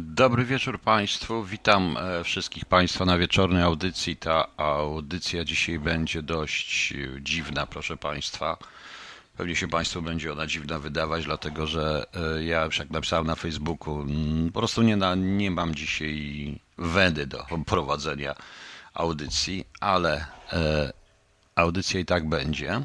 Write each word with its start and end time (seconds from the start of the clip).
Dobry 0.00 0.44
wieczór 0.44 0.80
Państwu. 0.80 1.44
Witam 1.44 1.96
e, 1.96 2.24
wszystkich 2.24 2.64
Państwa 2.64 3.04
na 3.04 3.18
wieczornej 3.18 3.62
audycji. 3.62 4.16
Ta 4.16 4.56
audycja 4.56 5.44
dzisiaj 5.44 5.78
będzie 5.78 6.22
dość 6.22 6.92
e, 6.92 7.22
dziwna, 7.22 7.66
proszę 7.66 7.96
Państwa. 7.96 8.56
Pewnie 9.36 9.56
się 9.56 9.68
Państwu 9.68 10.02
będzie 10.02 10.32
ona 10.32 10.46
dziwna 10.46 10.78
wydawać, 10.78 11.24
dlatego 11.24 11.66
że 11.66 12.06
e, 12.36 12.44
ja 12.44 12.64
już 12.64 12.78
jak 12.78 12.90
napisałem 12.90 13.26
na 13.26 13.34
Facebooku, 13.34 14.00
mm, 14.00 14.52
po 14.52 14.60
prostu 14.60 14.82
nie, 14.82 14.96
na, 14.96 15.14
nie 15.14 15.50
mam 15.50 15.74
dzisiaj 15.74 16.58
wedy 16.78 17.26
do 17.26 17.46
prowadzenia 17.66 18.34
audycji, 18.94 19.64
ale 19.80 20.26
audycja 21.54 22.00
i 22.00 22.04
tak 22.04 22.28
będzie. 22.28 22.80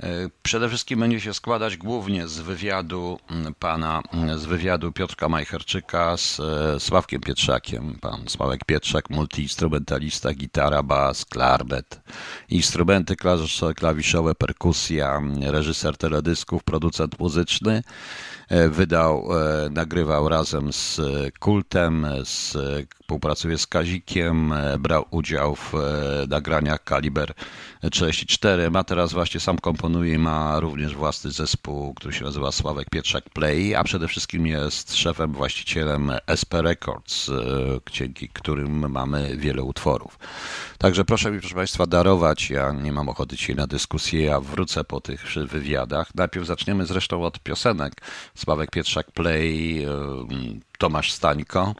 E, 0.00 0.28
przede 0.42 0.68
wszystkim 0.68 1.00
będzie 1.00 1.20
się 1.20 1.34
składać 1.34 1.76
głównie 1.76 2.28
z 2.28 2.40
wywiadu 2.40 3.18
mm, 3.30 3.54
pana, 3.54 4.02
mm, 4.12 4.38
z 4.38 4.44
wywiadu 4.44 4.92
Piotrka 4.92 5.28
Majcherczyka 5.28 6.16
z 6.16 6.40
e, 6.40 6.80
Sławkiem 6.80 7.20
Pietrzakiem. 7.20 7.98
Pan 8.00 8.28
Sławek 8.28 8.64
Pietrzak, 8.64 9.10
multiinstrumentalista, 9.10 10.34
gitara, 10.34 10.82
bas, 10.82 11.24
klarbet, 11.24 12.00
instrumenty 12.48 13.16
klawiszowe, 13.76 14.34
perkusja, 14.34 15.22
reżyser 15.40 15.96
teledysków, 15.96 16.64
producent 16.64 17.18
muzyczny. 17.18 17.82
E, 18.48 18.68
wydał, 18.68 19.28
nagrywał 19.70 20.28
razem 20.28 20.72
z 20.72 21.00
Kultem, 21.38 22.06
z, 22.24 22.56
współpracuje 23.00 23.58
z 23.58 23.66
Kazikiem, 23.66 24.54
brał 24.78 25.04
udział 25.10 25.54
w 25.54 25.72
nagraniach 26.28 26.84
Kaliber 26.84 27.34
34. 27.90 28.70
Ma 28.70 28.84
teraz 28.84 29.12
właśnie 29.12 29.40
sam 29.40 29.58
komponuje, 29.82 30.18
ma 30.18 30.60
również 30.60 30.94
własny 30.94 31.30
zespół, 31.30 31.94
który 31.94 32.14
się 32.14 32.24
nazywa 32.24 32.52
Sławek 32.52 32.90
Pietrzak 32.90 33.30
Play, 33.30 33.74
a 33.74 33.84
przede 33.84 34.08
wszystkim 34.08 34.46
jest 34.46 34.96
szefem, 34.96 35.32
właścicielem 35.32 36.12
SP 36.40 36.52
Records, 36.62 37.28
e, 37.28 37.32
dzięki 37.92 38.28
którym 38.28 38.90
mamy 38.90 39.36
wiele 39.36 39.62
utworów. 39.62 40.18
Także 40.78 41.04
proszę 41.04 41.30
mi, 41.30 41.40
proszę 41.40 41.54
Państwa, 41.54 41.86
darować. 41.86 42.50
Ja 42.50 42.72
nie 42.72 42.92
mam 42.92 43.08
ochoty 43.08 43.36
dzisiaj 43.36 43.56
na 43.56 43.66
dyskusję, 43.66 44.24
ja 44.24 44.40
wrócę 44.40 44.84
po 44.84 45.00
tych 45.00 45.24
wywiadach. 45.48 46.14
Najpierw 46.14 46.46
zaczniemy 46.46 46.86
zresztą 46.86 47.24
od 47.24 47.40
piosenek. 47.40 47.92
Sławek 48.34 48.70
Pietrzak 48.70 49.12
Play, 49.12 49.84
e, 49.84 49.88
Tomasz 50.78 51.12
Stańko. 51.12 51.74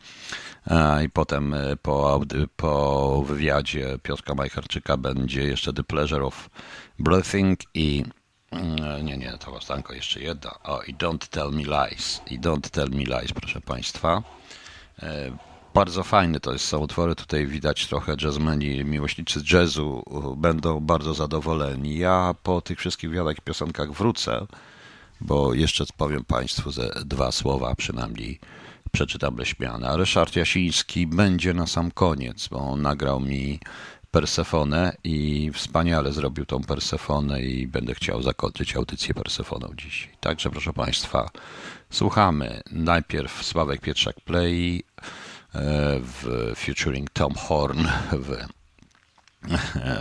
I 1.05 1.11
potem 1.11 1.55
e, 1.55 1.77
po, 1.77 2.21
po 2.57 3.23
wywiadzie 3.27 3.99
Piotrka 4.03 4.35
Majcherczyka 4.35 4.97
będzie 4.97 5.43
jeszcze 5.45 5.73
The 5.73 5.85
Pleasure 5.85 6.25
of 6.25 6.51
Breathing 7.03 7.59
i 7.75 8.05
mm, 8.51 9.05
nie, 9.07 9.19
nie, 9.19 9.39
to 9.39 9.61
Stanko 9.61 9.93
jeszcze 9.93 10.21
jedna. 10.21 10.51
O, 10.65 10.83
i 10.83 10.95
Don't 10.95 11.29
Tell 11.29 11.51
Me 11.53 11.63
Lies. 11.63 12.23
I 12.31 12.41
Don't 12.41 12.71
Tell 12.71 12.89
Me 12.91 13.21
Lies, 13.21 13.33
proszę 13.33 13.61
Państwa. 13.61 14.23
E, 15.03 15.37
bardzo 15.75 16.03
fajne 16.03 16.41
to 16.41 16.59
są 16.59 16.79
utwory. 16.79 17.15
Tutaj 17.15 17.47
widać 17.47 17.87
trochę 17.87 18.17
jazzmeni, 18.23 18.85
miłośnicy 18.85 19.41
jazzu 19.53 20.05
będą 20.37 20.81
bardzo 20.81 21.15
zadowoleni. 21.15 21.99
Ja 21.99 22.35
po 22.43 22.61
tych 22.61 22.79
wszystkich 22.79 23.11
wielkich 23.11 23.45
piosenkach 23.45 23.93
wrócę, 23.93 24.47
bo 25.21 25.55
jeszcze 25.55 25.85
powiem 25.97 26.25
Państwu 26.25 26.71
ze 26.71 26.91
dwa 27.05 27.33
słowa 27.33 27.75
przynajmniej 27.75 28.41
przeczytam 28.93 29.37
Leśmiana. 29.37 29.97
Ryszard 29.97 30.37
Jasiński 30.37 31.07
będzie 31.07 31.55
na 31.55 31.67
sam 31.67 31.91
koniec, 31.91 32.49
bo 32.49 32.59
on 32.59 32.83
nagrał 32.83 33.21
mi 33.21 33.61
Persefonę 34.13 34.97
i 35.05 35.51
wspaniale 35.55 36.13
zrobił 36.13 36.47
tą 36.47 36.61
Persefonę 36.61 37.43
i 37.43 37.67
będę 37.67 37.95
chciał 37.95 38.23
zakończyć 38.23 38.77
audycję 38.77 39.15
Persefoną 39.15 39.69
dzisiaj. 39.77 40.11
Także 40.21 40.51
proszę 40.51 40.73
Państwa, 40.73 41.31
słuchamy 41.91 42.63
najpierw 42.71 43.45
Sławek 43.45 43.81
Pietrzak 43.81 44.21
Play 44.21 44.85
e, 45.55 46.01
w 46.01 46.53
featuring 46.57 47.11
Tom 47.11 47.35
Horn 47.35 47.87
w, 48.13 48.47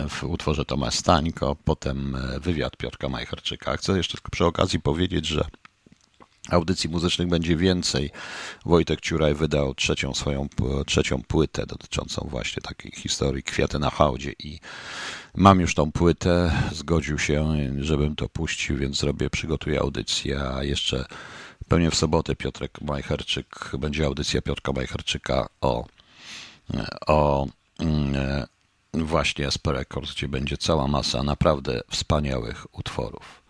w 0.08 0.24
utworze 0.24 0.64
Toma 0.64 0.90
Stańko, 0.90 1.56
potem 1.64 2.16
wywiad 2.40 2.76
Piotrka 2.76 3.08
Majcherczyka. 3.08 3.76
Chcę 3.76 3.96
jeszcze 3.96 4.18
tylko 4.18 4.30
przy 4.30 4.44
okazji 4.44 4.80
powiedzieć, 4.80 5.26
że 5.26 5.44
Audycji 6.50 6.90
muzycznych 6.90 7.28
będzie 7.28 7.56
więcej. 7.56 8.10
Wojtek 8.64 9.00
Ciuraj 9.00 9.34
wydał 9.34 9.74
trzecią 9.74 10.14
swoją 10.14 10.48
trzecią 10.86 11.22
płytę 11.22 11.66
dotyczącą 11.66 12.26
właśnie 12.30 12.62
takiej 12.62 12.92
historii 12.92 13.42
Kwiaty 13.42 13.78
na 13.78 13.90
hałdzie 13.90 14.32
i 14.38 14.58
mam 15.34 15.60
już 15.60 15.74
tą 15.74 15.92
płytę, 15.92 16.52
zgodził 16.72 17.18
się, 17.18 17.56
żebym 17.78 18.16
to 18.16 18.28
puścił, 18.28 18.76
więc 18.76 18.98
zrobię, 18.98 19.30
przygotuję 19.30 19.80
audycję, 19.80 20.40
a 20.54 20.64
jeszcze 20.64 21.04
pewnie 21.68 21.90
w 21.90 21.94
sobotę 21.94 22.36
Piotrek 22.36 22.80
Majcherczyk, 22.80 23.70
będzie 23.78 24.06
audycja 24.06 24.42
Piotrka 24.42 24.72
Majcherczyka 24.72 25.48
o, 25.60 25.86
o 27.06 27.46
mm, 27.78 28.46
właśnie 28.94 29.46
SP 29.54 29.64
Records, 29.72 30.14
gdzie 30.14 30.28
będzie 30.28 30.56
cała 30.56 30.88
masa 30.88 31.22
naprawdę 31.22 31.80
wspaniałych 31.90 32.66
utworów. 32.78 33.41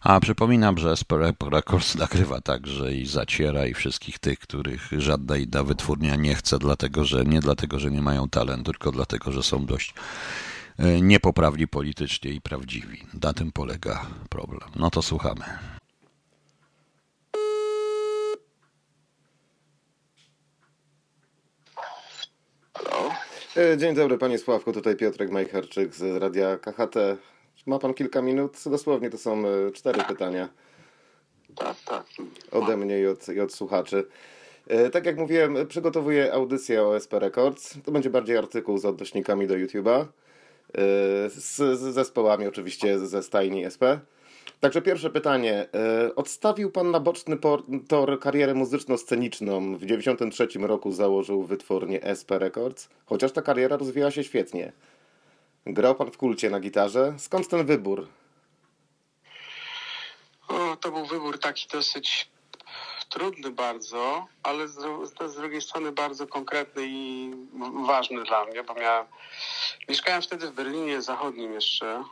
A 0.00 0.20
przypominam, 0.20 0.78
że 0.78 0.96
Spore 0.96 1.32
Records 1.50 1.94
nagrywa 1.94 2.40
także 2.40 2.94
i 2.94 3.06
zaciera 3.06 3.66
i 3.66 3.74
wszystkich 3.74 4.18
tych, 4.18 4.38
których 4.38 4.88
żadna 4.98 5.36
inna 5.36 5.64
wytwórnia 5.64 6.16
nie 6.16 6.34
chce, 6.34 6.58
dlatego 6.58 7.04
że 7.04 7.24
nie 7.24 7.40
dlatego, 7.40 7.78
że 7.78 7.90
nie 7.90 8.02
mają 8.02 8.28
talentu, 8.28 8.72
tylko 8.72 8.92
dlatego, 8.92 9.32
że 9.32 9.42
są 9.42 9.66
dość 9.66 9.94
e, 10.78 11.00
niepoprawni 11.00 11.68
politycznie 11.68 12.30
i 12.30 12.40
prawdziwi. 12.40 13.02
Na 13.22 13.32
tym 13.32 13.52
polega 13.52 14.06
problem. 14.28 14.70
No 14.76 14.90
to 14.90 15.02
słuchamy. 15.02 15.44
Halo? 22.74 23.10
E, 23.56 23.78
dzień 23.78 23.94
dobry, 23.94 24.18
panie 24.18 24.38
Sławku, 24.38 24.72
tutaj 24.72 24.96
Piotrek 24.96 25.30
Majcherczyk 25.30 25.94
z 25.94 26.22
radia 26.22 26.56
KHT. 26.58 26.94
Ma 27.66 27.78
pan 27.78 27.94
kilka 27.94 28.22
minut? 28.22 28.56
Dosłownie 28.66 29.10
to 29.10 29.18
są 29.18 29.42
e, 29.48 29.70
cztery 29.72 30.02
pytania. 30.08 30.48
Tak, 31.56 31.76
tak. 31.86 32.04
Ode 32.50 32.76
mnie 32.76 33.00
i 33.00 33.06
od, 33.06 33.28
i 33.28 33.40
od 33.40 33.52
słuchaczy. 33.54 34.06
E, 34.66 34.90
tak 34.90 35.06
jak 35.06 35.16
mówiłem, 35.16 35.66
przygotowuję 35.68 36.32
audycję 36.32 36.82
o 36.82 36.96
SP 37.04 37.12
Records. 37.18 37.78
To 37.84 37.92
będzie 37.92 38.10
bardziej 38.10 38.36
artykuł 38.36 38.78
z 38.78 38.84
odnośnikami 38.84 39.46
do 39.46 39.54
YouTube'a. 39.54 40.00
E, 40.00 40.06
z, 41.30 41.56
z 41.56 41.94
zespołami 41.94 42.46
oczywiście 42.46 42.98
ze 42.98 43.22
stajni 43.22 43.64
SP. 43.74 43.84
Także 44.60 44.82
pierwsze 44.82 45.10
pytanie. 45.10 45.68
Odstawił 46.16 46.70
pan 46.70 46.90
na 46.90 47.00
boczny 47.00 47.36
tor 47.88 48.20
karierę 48.20 48.54
muzyczno-sceniczną. 48.54 49.76
W 49.76 49.80
1993 49.80 50.58
roku 50.58 50.92
założył 50.92 51.42
wytwórnię 51.42 52.02
SP 52.18 52.30
Records, 52.38 52.88
chociaż 53.06 53.32
ta 53.32 53.42
kariera 53.42 53.76
rozwijała 53.76 54.10
się 54.10 54.24
świetnie. 54.24 54.72
Grał 55.66 55.94
pan 55.94 56.10
w 56.10 56.16
kulcie 56.16 56.50
na 56.50 56.60
gitarze. 56.60 57.14
Skąd 57.18 57.48
ten 57.48 57.66
wybór? 57.66 58.08
O, 60.48 60.76
to 60.76 60.92
był 60.92 61.06
wybór 61.06 61.38
taki 61.38 61.68
dosyć 61.68 62.30
trudny 63.08 63.50
bardzo, 63.50 64.26
ale 64.42 64.68
z, 64.68 64.78
z, 65.26 65.34
drugiej 65.34 65.60
strony 65.60 65.92
bardzo 65.92 66.26
konkretny 66.26 66.82
i 66.86 67.30
ważny 67.86 68.22
dla 68.22 68.44
mnie, 68.44 68.64
bo 68.64 68.74
miałem, 68.74 69.06
mieszkałem 69.88 70.22
wtedy 70.22 70.50
w 70.50 70.54
Berlinie 70.54 71.02
Zachodnim 71.02 71.52
jeszcze. 71.52 72.04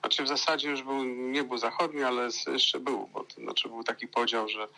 Znaczy 0.00 0.22
w 0.22 0.28
zasadzie 0.28 0.70
już 0.70 0.82
był, 0.82 1.04
nie 1.04 1.44
był 1.44 1.58
zachodni, 1.58 2.02
ale 2.02 2.28
jeszcze 2.46 2.80
był, 2.80 3.08
bo 3.12 3.24
to 3.24 3.34
znaczy 3.34 3.68
był 3.68 3.84
taki 3.84 4.08
podział, 4.08 4.48
że 4.48 4.68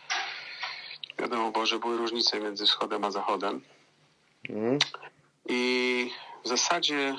wiadomo 1.18 1.50
było, 1.50 1.66
że 1.66 1.78
były 1.78 1.96
różnice 1.96 2.40
między 2.40 2.66
wschodem 2.66 3.04
a 3.04 3.10
zachodem. 3.10 3.60
Mm. 4.48 4.78
I 5.48 6.10
w 6.44 6.48
zasadzie 6.48 7.16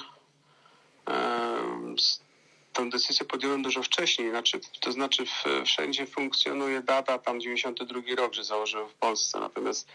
tę 2.74 2.90
decyzję 2.90 3.26
podjąłem 3.26 3.62
dużo 3.62 3.84
wcześniej, 3.84 4.30
znaczy, 4.30 4.60
to 4.80 4.92
znaczy 4.92 5.24
wszędzie 5.66 6.06
funkcjonuje 6.06 6.82
data, 6.82 7.20
tam 7.20 7.42
92 7.42 8.02
rok, 8.18 8.34
że 8.34 8.44
założyłem 8.44 8.90
w 8.90 8.94
Polsce, 8.94 9.40
natomiast 9.40 9.88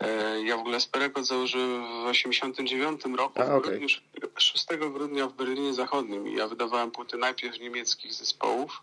e, 0.00 0.42
ja 0.42 0.56
w 0.56 0.60
ogóle 0.60 0.80
Spereko 0.80 1.24
założyłem 1.24 2.04
w 2.04 2.06
89 2.06 3.00
roku, 3.16 3.42
A, 3.42 3.44
okay. 3.44 3.60
grudniu, 3.60 3.88
6 4.36 4.66
grudnia 4.92 5.26
w 5.26 5.32
Berlinie 5.32 5.74
Zachodnim 5.74 6.28
i 6.28 6.36
ja 6.36 6.48
wydawałem 6.48 6.90
płyty 6.90 7.16
najpierw 7.16 7.60
niemieckich 7.60 8.14
zespołów, 8.14 8.82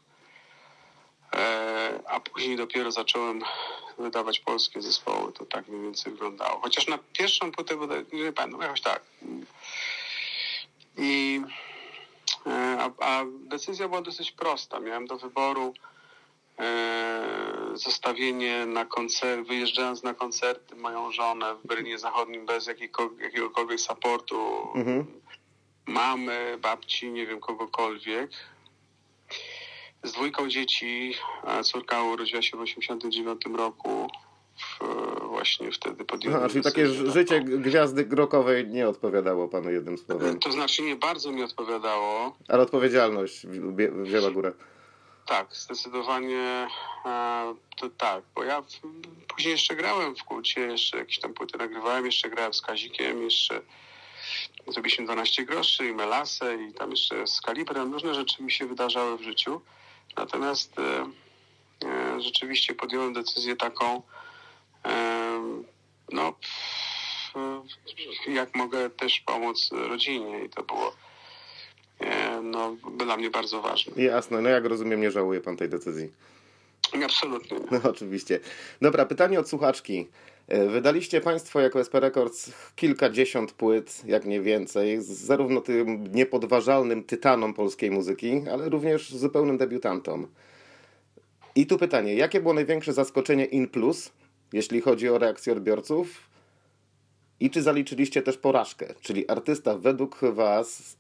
e, 1.36 2.00
a 2.08 2.20
później 2.20 2.58
dopiero 2.58 2.92
zacząłem 2.92 3.42
wydawać 3.98 4.40
polskie 4.40 4.82
zespoły, 4.82 5.34
to 5.34 5.46
tak 5.46 5.68
mniej 5.68 5.82
więcej 5.82 6.14
wyglądało. 6.14 6.62
Chociaż 6.62 6.88
na 6.88 7.00
pierwszą 7.14 7.52
płytę, 7.52 7.76
nie 8.14 8.32
pamiętam, 8.34 8.62
jakoś 8.62 8.82
tak, 8.82 9.02
i, 11.00 11.42
e, 12.46 12.78
a, 12.80 12.92
a 13.00 13.26
decyzja 13.26 13.88
była 13.88 14.02
dosyć 14.02 14.32
prosta. 14.32 14.80
Miałem 14.80 15.08
do 15.08 15.18
wyboru 15.18 15.74
e, 16.60 17.72
zostawienie 17.74 18.66
na 18.66 18.86
koncert, 18.86 19.48
wyjeżdżając 19.48 20.04
na 20.04 20.14
koncerty 20.14 20.76
moją 20.76 21.12
żonę 21.12 21.56
w 21.56 21.68
Berlinie 21.68 22.00
Zachodnim 22.00 22.46
bez 22.46 22.68
jakiegokolwiek 23.22 23.80
supportu 23.80 24.68
mhm. 24.76 25.06
mamy, 25.86 26.58
babci, 26.62 27.12
nie 27.12 27.26
wiem, 27.26 27.40
kogokolwiek. 27.40 28.32
Z 30.04 30.12
dwójką 30.12 30.50
dzieci, 30.50 31.14
córka 31.64 32.04
urodziła 32.04 32.42
się 32.42 32.58
w 32.58 32.62
89 32.62 33.42
roku 33.54 34.10
właśnie 35.40 35.72
wtedy 35.72 36.06
podjąłem 36.06 36.40
Aha, 36.40 36.50
czyli 36.50 36.64
takie 36.64 36.88
taką. 36.90 37.12
życie 37.12 37.40
gwiazdy 37.42 38.06
grokowej 38.06 38.68
nie 38.68 38.88
odpowiadało 38.90 39.48
panu 39.48 39.72
jednym 39.72 39.98
słowem. 39.98 40.40
To 40.40 40.52
znaczy 40.52 40.82
nie 40.82 40.96
bardzo 40.96 41.32
mi 41.32 41.44
odpowiadało. 41.44 42.36
Ale 42.48 42.62
odpowiedzialność 42.64 43.46
wzię- 43.48 44.04
wzięła 44.04 44.32
górę. 44.32 44.52
Tak, 45.26 45.56
zdecydowanie 45.56 46.68
e, 47.06 47.56
to 47.78 47.90
tak, 47.98 48.24
bo 48.36 48.44
ja 48.44 48.64
później 49.28 49.52
jeszcze 49.52 49.76
grałem 49.76 50.16
w 50.16 50.24
kulcie, 50.24 50.62
jeszcze 50.62 50.98
jakieś 50.98 51.20
tam 51.20 51.34
płyty 51.34 51.58
nagrywałem, 51.58 52.06
jeszcze 52.06 52.30
grałem 52.30 52.54
z 52.54 52.62
Kazikiem, 52.62 53.24
jeszcze 53.24 53.62
zrobiliśmy 54.68 55.06
12 55.06 55.46
groszy 55.46 55.88
i 55.88 55.94
Melasę 55.94 56.58
i 56.64 56.74
tam 56.74 56.92
jeszcze 56.92 57.28
z 57.28 57.42
Kalibrem, 57.42 57.94
różne 57.94 58.16
rzeczy 58.16 58.44
mi 58.44 58.52
się 58.52 58.68
wydarzały 58.68 59.18
w 59.18 59.22
życiu. 59.22 59.62
Natomiast 60.18 60.80
e, 60.80 61.06
e, 61.86 62.22
rzeczywiście 62.22 62.74
podjąłem 62.74 63.14
decyzję 63.14 63.56
taką, 63.56 64.02
no 66.12 66.34
jak 68.28 68.56
mogę 68.56 68.90
też 68.90 69.20
pomóc 69.20 69.70
rodzinie 69.72 70.46
i 70.46 70.50
to 70.50 70.64
było 70.64 70.96
e, 72.00 72.42
no, 72.42 72.76
dla 72.98 73.18
mnie 73.18 73.30
bardzo 73.30 73.62
ważne. 73.62 74.04
Jasne, 74.04 74.42
no 74.42 74.50
jak 74.50 74.66
rozumiem, 74.66 75.02
nie 75.02 75.12
żałuje 75.12 75.42
pan 75.42 75.58
tej 75.58 75.70
decyzji. 75.70 76.10
Absolutnie. 77.06 77.58
nie. 77.60 77.66
No 77.72 77.80
oczywiście. 77.92 78.40
Dobra, 78.82 79.06
pytanie 79.06 79.40
od 79.40 79.50
słuchaczki. 79.50 80.08
E, 80.48 80.68
Wydaliście 80.68 81.22
Państwo 81.22 81.60
jako 81.60 81.80
SP 81.88 81.94
Records 82.00 82.52
kilkadziesiąt 82.76 83.52
płyt, 83.52 84.02
jak 84.06 84.26
nie 84.26 84.42
więcej, 84.42 85.02
z 85.02 85.08
zarówno 85.08 85.62
tym 85.62 86.08
niepodważalnym 86.12 87.04
tytanom 87.04 87.54
polskiej 87.54 87.92
muzyki, 87.92 88.42
ale 88.52 88.70
również 88.70 89.10
zupełnym 89.10 89.58
debiutantom. 89.58 90.28
I 91.56 91.68
tu 91.68 91.78
pytanie, 91.78 92.16
jakie 92.16 92.42
było 92.42 92.54
największe 92.54 92.94
zaskoczenie 92.94 93.46
in 93.46 93.68
plus, 93.68 94.12
jeśli 94.54 94.82
chodzi 94.82 95.10
o 95.10 95.18
reakcję 95.18 95.54
odbiorców? 95.54 96.30
I 97.40 97.50
czy 97.50 97.62
zaliczyliście 97.62 98.22
też 98.22 98.38
porażkę? 98.38 98.94
Czyli 99.02 99.30
artysta 99.30 99.78
według 99.78 100.20
Was, 100.34 100.98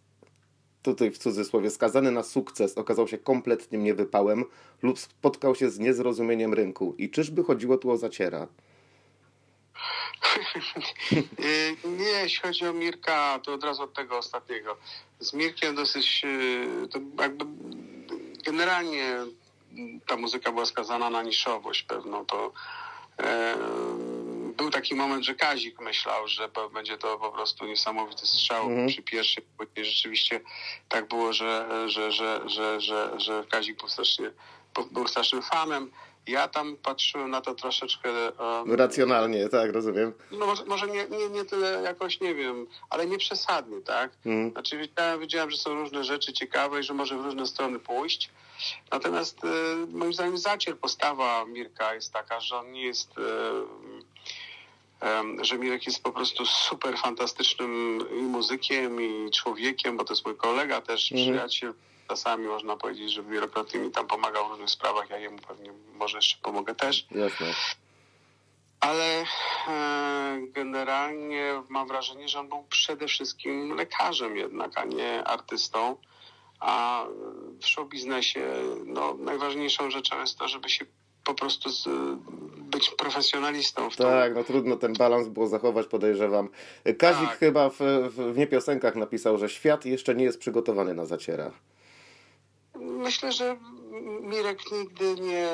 tutaj 0.83 1.11
w 1.11 1.17
cudzysłowie, 1.17 1.69
skazany 1.69 2.11
na 2.11 2.23
sukces, 2.23 2.77
okazał 2.77 3.07
się 3.07 3.17
kompletnym 3.17 3.83
niewypałem 3.83 4.45
lub 4.81 4.99
spotkał 4.99 5.55
się 5.55 5.69
z 5.69 5.79
niezrozumieniem 5.79 6.53
rynku. 6.53 6.95
I 6.97 7.09
czyżby 7.09 7.43
chodziło 7.43 7.77
tu 7.77 7.91
o 7.91 7.97
zaciera? 7.97 8.47
Nie, 11.99 12.05
jeśli 12.05 12.41
chodzi 12.41 12.65
o 12.65 12.73
Mirka, 12.73 13.39
to 13.43 13.53
od 13.53 13.63
razu 13.63 13.83
od 13.83 13.93
tego 13.93 14.17
ostatniego. 14.17 14.77
Z 15.19 15.33
Mirkiem 15.33 15.75
dosyć, 15.75 16.21
y, 16.83 16.87
to 16.87 16.99
jakby 17.21 17.45
generalnie 18.45 19.15
ta 20.07 20.17
muzyka 20.17 20.51
była 20.51 20.65
skazana 20.65 21.09
na 21.09 21.23
niszowość 21.23 21.83
pewną. 21.83 22.25
To 22.25 22.45
e, 22.45 22.51
był 24.57 24.69
taki 24.69 24.95
moment, 24.95 25.25
że 25.25 25.35
Kazik 25.35 25.79
myślał, 25.81 26.27
że 26.27 26.49
będzie 26.73 26.97
to 26.97 27.17
po 27.17 27.31
prostu 27.31 27.65
niesamowity 27.65 28.27
strzał 28.27 28.65
Mhm. 28.69 28.87
przy 28.87 29.01
pierwszej 29.01 29.43
płycie. 29.57 29.85
Rzeczywiście 29.85 30.41
tak 30.89 31.07
było, 31.07 31.33
że, 31.33 31.69
że, 31.89 32.11
że, 32.11 32.41
że, 32.49 32.81
że, 32.81 33.11
że 33.17 33.43
Kazik 33.49 33.79
był, 33.79 33.89
strasznie, 33.89 34.31
był 34.91 35.07
strasznym 35.07 35.41
fanem. 35.41 35.91
Ja 36.29 36.47
tam 36.47 36.77
patrzyłem 36.77 37.29
na 37.31 37.41
to 37.41 37.55
troszeczkę 37.55 38.09
em, 38.59 38.73
Racjonalnie, 38.75 39.49
tak, 39.49 39.71
rozumiem. 39.71 40.13
no 40.31 40.45
może, 40.45 40.65
może 40.65 40.87
nie, 40.87 41.07
nie, 41.09 41.29
nie 41.29 41.45
tyle 41.45 41.81
jakoś, 41.83 42.19
nie 42.19 42.35
wiem, 42.35 42.67
ale 42.89 43.05
nie 43.07 43.17
przesadnie, 43.17 43.81
tak? 43.81 44.11
Mhm. 44.25 44.51
Znaczy 44.51 44.77
wiedziałem, 44.77 45.19
wiedziałem, 45.19 45.51
że 45.51 45.57
są 45.57 45.73
różne 45.73 46.03
rzeczy 46.03 46.33
ciekawe 46.33 46.79
i 46.79 46.83
że 46.83 46.93
może 46.93 47.17
w 47.17 47.21
różne 47.25 47.45
strony 47.47 47.79
pójść. 47.79 48.29
Natomiast 48.91 49.37
e, 49.45 49.47
moim 49.91 50.13
zdaniem 50.13 50.37
zacier 50.37 50.77
postawa 50.77 51.45
Mirka 51.45 51.93
jest 51.93 52.13
taka, 52.13 52.39
że 52.39 52.57
on 52.57 52.71
nie 52.71 52.81
jest... 52.83 53.11
E, 53.17 55.09
em, 55.19 55.43
że 55.45 55.57
Mirek 55.57 55.85
jest 55.85 56.03
po 56.03 56.11
prostu 56.11 56.45
super 56.45 56.97
fantastycznym 56.97 57.99
i 58.19 58.21
muzykiem, 58.21 59.01
i 59.01 59.31
człowiekiem, 59.31 59.97
bo 59.97 60.03
to 60.03 60.13
jest 60.13 60.25
mój 60.25 60.35
kolega 60.35 60.81
też, 60.81 61.11
Mhm. 61.11 61.29
przyjaciel. 61.29 61.73
Czasami 62.09 62.47
można 62.47 62.77
powiedzieć, 62.77 63.11
że 63.11 63.23
wielokrotnie 63.23 63.79
mi 63.79 63.91
tam 63.91 64.07
pomagał 64.07 64.47
w 64.47 64.49
różnych 64.49 64.69
sprawach, 64.69 65.09
ja 65.09 65.17
jemu 65.17 65.37
pewnie 65.47 65.71
może 65.93 66.17
jeszcze 66.17 66.37
pomogę 66.41 66.75
też. 66.75 67.05
Jasne. 67.11 67.47
Ale 68.79 69.25
e, 69.67 70.39
generalnie 70.41 71.63
mam 71.69 71.87
wrażenie, 71.87 72.27
że 72.27 72.39
on 72.39 72.49
był 72.49 72.63
przede 72.63 73.07
wszystkim 73.07 73.75
lekarzem 73.75 74.37
jednak, 74.37 74.77
a 74.77 74.85
nie 74.85 75.23
artystą. 75.23 75.95
A 76.59 77.05
w 77.61 77.67
show 77.67 77.89
biznesie 77.89 78.41
no, 78.85 79.13
najważniejszą 79.13 79.91
rzeczą 79.91 80.19
jest 80.19 80.37
to, 80.37 80.47
żeby 80.47 80.69
się 80.69 80.85
po 81.23 81.33
prostu 81.33 81.69
z, 81.69 81.87
być 82.57 82.89
profesjonalistą 82.89 83.89
w. 83.89 83.95
Tak, 83.95 84.35
no 84.35 84.43
trudno 84.43 84.75
ten 84.75 84.93
balans 84.93 85.27
było 85.27 85.47
zachować, 85.47 85.87
podejrzewam. 85.87 86.49
Kazik 86.99 87.29
Tak. 87.29 87.37
chyba 87.37 87.69
w, 87.69 87.77
w, 88.09 88.33
w 88.33 88.37
niepiosenkach 88.37 88.95
napisał, 88.95 89.37
że 89.37 89.49
świat 89.49 89.85
jeszcze 89.85 90.15
nie 90.15 90.23
jest 90.23 90.39
przygotowany 90.39 90.93
na 90.93 91.05
zaciera. 91.05 91.51
Myślę, 92.79 93.31
że 93.31 93.57
Mirek 94.21 94.71
nigdy 94.71 95.15
nie... 95.15 95.47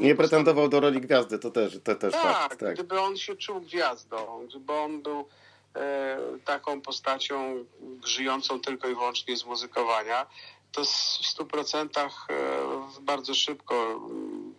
Nie 0.00 0.14
pretendował 0.14 0.68
do 0.68 0.80
roli 0.80 1.00
gwiazdy, 1.00 1.38
to 1.38 1.50
też, 1.50 1.78
to 1.84 1.94
też 1.94 2.12
Tak, 2.12 2.22
fakt. 2.22 2.60
Tak. 2.60 2.74
gdyby 2.74 3.00
on 3.00 3.16
się 3.16 3.36
czuł 3.36 3.60
gwiazdą, 3.60 4.46
gdyby 4.48 4.72
on 4.72 5.02
był 5.02 5.28
e, 5.74 6.18
taką 6.44 6.80
postacią 6.80 7.64
żyjącą 8.04 8.60
tylko 8.60 8.88
i 8.88 8.94
wyłącznie 8.94 9.36
z 9.36 9.44
muzykowania, 9.44 10.26
to 10.72 10.84
w 10.84 10.88
stu 11.26 11.46
procentach 11.46 12.26
e, 12.30 13.02
bardzo 13.02 13.34
szybko 13.34 14.00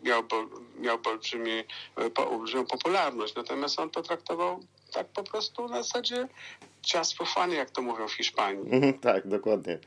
miałby, 0.03 0.35
miałby 0.79 1.09
olbrzymi, 1.09 1.63
e, 2.17 2.27
olbrzymią 2.29 2.65
popularność. 2.65 3.35
Natomiast 3.35 3.79
on 3.79 3.89
to 3.89 4.01
traktował 4.03 4.59
tak 4.93 5.07
po 5.07 5.23
prostu 5.23 5.67
na 5.67 5.83
zasadzie 5.83 6.27
just 6.93 7.17
for 7.17 7.27
fun, 7.27 7.51
jak 7.51 7.71
to 7.71 7.81
mówią 7.81 8.07
w 8.07 8.13
Hiszpanii. 8.13 8.73
Mhm, 8.73 8.93
tak, 8.93 9.27
dokładnie. 9.27 9.79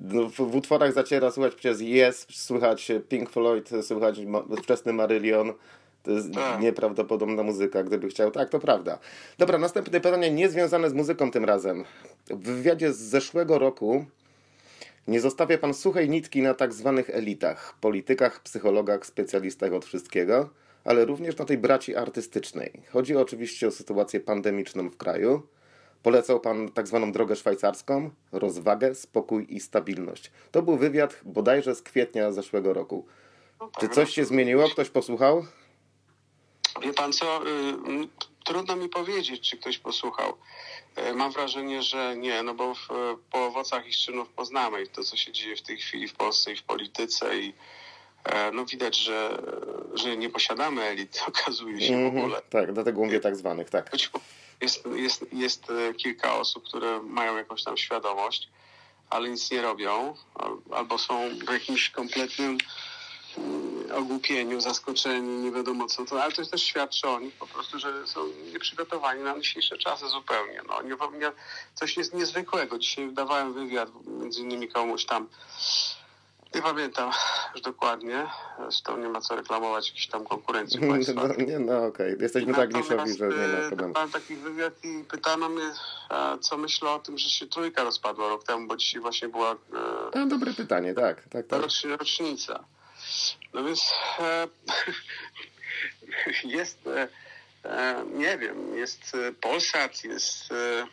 No, 0.00 0.28
w, 0.28 0.34
w 0.34 0.56
utworach 0.56 0.92
zaciera 0.92 1.30
słychać 1.30 1.54
przez 1.54 1.80
Yes, 1.80 2.26
słychać 2.30 2.92
Pink 3.08 3.30
Floyd, 3.30 3.70
słychać 3.82 4.20
wczesny 4.62 4.92
Marillion. 4.92 5.52
To 6.02 6.10
jest 6.10 6.34
Tak. 6.34 6.60
nieprawdopodobna 6.60 7.42
muzyka, 7.42 7.82
gdyby 7.82 8.08
chciał. 8.08 8.30
Tak, 8.30 8.50
to 8.50 8.58
prawda. 8.58 8.98
Dobra, 9.38 9.58
następne 9.58 10.00
pytanie, 10.00 10.30
niezwiązane 10.30 10.90
z 10.90 10.92
muzyką 10.92 11.30
tym 11.30 11.44
razem. 11.44 11.84
W 12.30 12.42
wywiadzie 12.42 12.92
z 12.92 12.98
zeszłego 12.98 13.58
roku 13.58 14.04
nie 15.08 15.20
zostawia 15.20 15.58
pan 15.58 15.74
suchej 15.74 16.08
nitki 16.10 16.42
na 16.42 16.54
tak 16.54 16.72
zwanych 16.72 17.10
elitach, 17.10 17.74
politykach, 17.80 18.42
psychologach, 18.42 19.06
specjalistach 19.06 19.72
od 19.72 19.84
wszystkiego, 19.84 20.50
ale 20.84 21.04
również 21.04 21.36
na 21.36 21.44
tej 21.44 21.58
braci 21.58 21.96
artystycznej. 21.96 22.72
Chodzi 22.90 23.16
oczywiście 23.16 23.68
o 23.68 23.70
sytuację 23.70 24.20
pandemiczną 24.20 24.90
w 24.90 24.96
kraju. 24.96 25.42
Polecał 26.04 26.40
pan 26.40 26.68
tak 26.68 26.88
zwaną 26.88 27.12
drogę 27.12 27.36
szwajcarską, 27.36 28.10
rozwagę, 28.32 28.94
spokój 28.94 29.46
i 29.48 29.60
stabilność. 29.60 30.30
To 30.50 30.62
był 30.62 30.76
wywiad 30.76 31.20
bodajże 31.24 31.74
z 31.74 31.82
kwietnia 31.82 32.32
zeszłego 32.32 32.72
roku. 32.72 33.06
Czy 33.80 33.88
coś 33.88 34.14
się 34.14 34.24
zmieniło? 34.24 34.68
Ktoś 34.68 34.90
posłuchał? 34.90 35.44
Wie 36.82 36.92
pan 36.92 37.12
co, 37.12 37.46
y, 37.46 37.48
trudno 38.44 38.76
mi 38.76 38.88
powiedzieć, 38.88 39.50
czy 39.50 39.56
ktoś 39.56 39.78
posłuchał. 39.78 40.32
Y, 41.10 41.14
Mam 41.14 41.32
wrażenie, 41.32 41.82
że 41.82 42.16
nie, 42.16 42.42
no 42.42 42.54
bo 42.54 42.74
w, 42.74 42.88
po 43.30 43.46
owocach 43.46 43.86
ich 43.86 43.96
czynów 43.96 44.28
poznamy 44.28 44.82
i 44.82 44.88
to, 44.88 45.04
co 45.04 45.16
się 45.16 45.32
dzieje 45.32 45.56
w 45.56 45.62
tej 45.62 45.76
chwili 45.78 46.08
w 46.08 46.14
Polsce 46.14 46.52
i 46.52 46.56
w 46.56 46.62
polityce 46.62 47.38
i 47.38 47.54
e, 48.24 48.50
no 48.52 48.64
widać, 48.64 48.96
że, 48.98 49.42
że 49.94 50.16
nie 50.16 50.30
posiadamy 50.30 50.82
elit, 50.82 51.20
okazuje 51.28 51.80
się 51.80 51.92
w 51.92 51.96
Mhm, 52.06 52.24
ogóle. 52.24 52.42
Tak, 52.50 52.72
dlatego 52.72 53.00
mówię 53.04 53.20
tak 53.20 53.36
zwanych, 53.36 53.70
tak. 53.70 53.92
Może 53.92 54.08
Jest, 54.60 54.84
jest, 54.94 55.24
jest 55.32 55.70
e, 55.70 55.94
kilka 55.94 56.34
osób, 56.34 56.64
które 56.68 57.02
mają 57.02 57.36
jakąś 57.36 57.64
tam 57.64 57.76
świadomość, 57.76 58.48
ale 59.10 59.28
nic 59.28 59.50
nie 59.50 59.62
robią, 59.62 60.14
al- 60.34 60.58
albo 60.70 60.98
są 60.98 61.28
w 61.46 61.52
jakimś 61.52 61.90
kompletnym 61.90 62.58
mm, 63.38 63.92
ogłupieniu, 63.92 64.60
zaskoczeni, 64.60 65.28
nie 65.28 65.52
wiadomo 65.52 65.86
co 65.86 66.04
to, 66.04 66.22
ale 66.22 66.32
to 66.32 66.46
też 66.46 66.62
świadczy 66.62 67.08
o 67.08 67.20
nich 67.20 67.34
po 67.34 67.46
prostu, 67.46 67.78
że 67.78 68.06
są 68.06 68.20
nieprzygotowani 68.52 69.22
na 69.22 69.40
dzisiejsze 69.40 69.78
czasy 69.78 70.08
zupełnie. 70.08 70.60
No, 70.68 70.82
nie, 70.82 70.96
coś 71.74 71.96
jest 71.96 72.14
niezwykłego. 72.14 72.78
Dzisiaj 72.78 73.12
dawałem 73.12 73.52
wywiad 73.52 73.88
między 74.06 74.40
innymi 74.40 74.68
komuś 74.68 75.04
tam, 75.04 75.28
nie 76.54 76.62
pamiętam 76.62 77.10
już 77.54 77.62
dokładnie, 77.62 78.26
zresztą 78.58 78.96
nie 78.96 79.08
ma 79.08 79.20
co 79.20 79.36
reklamować 79.36 79.88
jakiejś 79.88 80.06
tam 80.06 80.24
konkurencji 80.24 80.80
państwa. 80.88 81.28
No, 81.28 81.44
nie, 81.44 81.58
no 81.58 81.86
okej, 81.86 82.16
jesteśmy 82.20 82.54
tak 82.54 82.74
niszowi, 82.74 83.16
że 83.16 83.28
nie 83.28 83.34
ma 83.36 83.58
e, 83.58 83.68
problemu. 83.68 83.92
Dawałem 83.92 84.12
taki 84.12 84.36
wywiad 84.36 84.84
i 84.84 85.04
pytano 85.04 85.48
mnie, 85.48 85.70
co 86.40 86.56
myślę 86.56 86.90
o 86.90 86.98
tym, 86.98 87.18
że 87.18 87.28
się 87.30 87.46
trójka 87.46 87.84
rozpadła 87.84 88.28
rok 88.28 88.44
temu, 88.44 88.66
bo 88.66 88.76
dzisiaj 88.76 89.00
właśnie 89.00 89.28
była 89.28 89.56
A, 90.14 90.26
dobre 90.26 90.52
pytanie, 90.54 90.94
tak, 90.94 91.28
tak, 91.28 91.46
tak. 91.46 91.62
rocz- 91.62 91.96
rocznica. 91.98 92.64
No 93.54 93.64
więc 93.64 93.94
e, 94.20 94.48
jest, 96.58 96.86
e, 96.86 97.08
e, 97.64 98.04
nie 98.14 98.38
wiem, 98.38 98.76
jest 98.76 99.16
Polsat, 99.40 100.04
jest 100.04 100.52
e, 100.52 100.86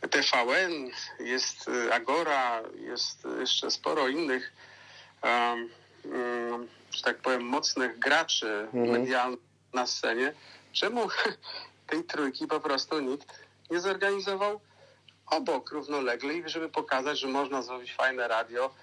TVN, 0.00 0.90
jest 1.20 1.68
e, 1.68 1.94
Agora, 1.94 2.62
jest 2.80 3.28
jeszcze 3.40 3.70
sporo 3.70 4.08
innych, 4.08 4.52
mm, 5.22 6.68
że 6.90 7.02
tak 7.02 7.16
powiem, 7.18 7.42
mocnych 7.42 7.98
graczy 7.98 8.68
Mhm. 8.74 8.90
medialnych 8.90 9.40
na 9.72 9.86
scenie, 9.86 10.32
czemu 10.72 11.08
tej 11.90 12.04
trójki 12.04 12.46
po 12.46 12.60
prostu 12.60 13.00
nikt 13.00 13.40
nie 13.70 13.80
zorganizował 13.80 14.60
obok 15.26 15.70
równolegle 15.70 16.34
i 16.34 16.48
żeby 16.48 16.68
pokazać, 16.68 17.18
że 17.20 17.28
można 17.28 17.62
zrobić 17.62 17.94
fajne 17.94 18.28
radio. 18.28 18.74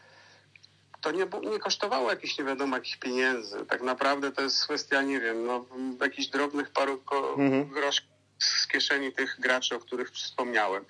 To 1.02 1.12
nie, 1.12 1.28
nie 1.52 1.60
kosztowało 1.60 2.10
jakichś 2.10 2.38
nie 2.38 2.46
wiadomo 2.46 2.76
jakich 2.76 3.00
pieniędzy. 3.00 3.66
Tak 3.66 3.82
naprawdę 3.82 4.32
to 4.32 4.42
jest 4.42 4.64
kwestia, 4.64 5.02
nie 5.02 5.20
wiem, 5.20 5.46
no, 5.46 5.66
jakichś 6.02 6.28
drobnych 6.28 6.70
paru 6.70 6.98
ko- 6.98 7.34
Mhm. 7.38 7.70
groszy 7.70 8.02
z 8.44 8.68
kieszeni 8.68 9.12
tych 9.12 9.40
graczy, 9.40 9.76
o 9.76 9.80
których 9.80 10.12
wspomniałem. 10.12 10.86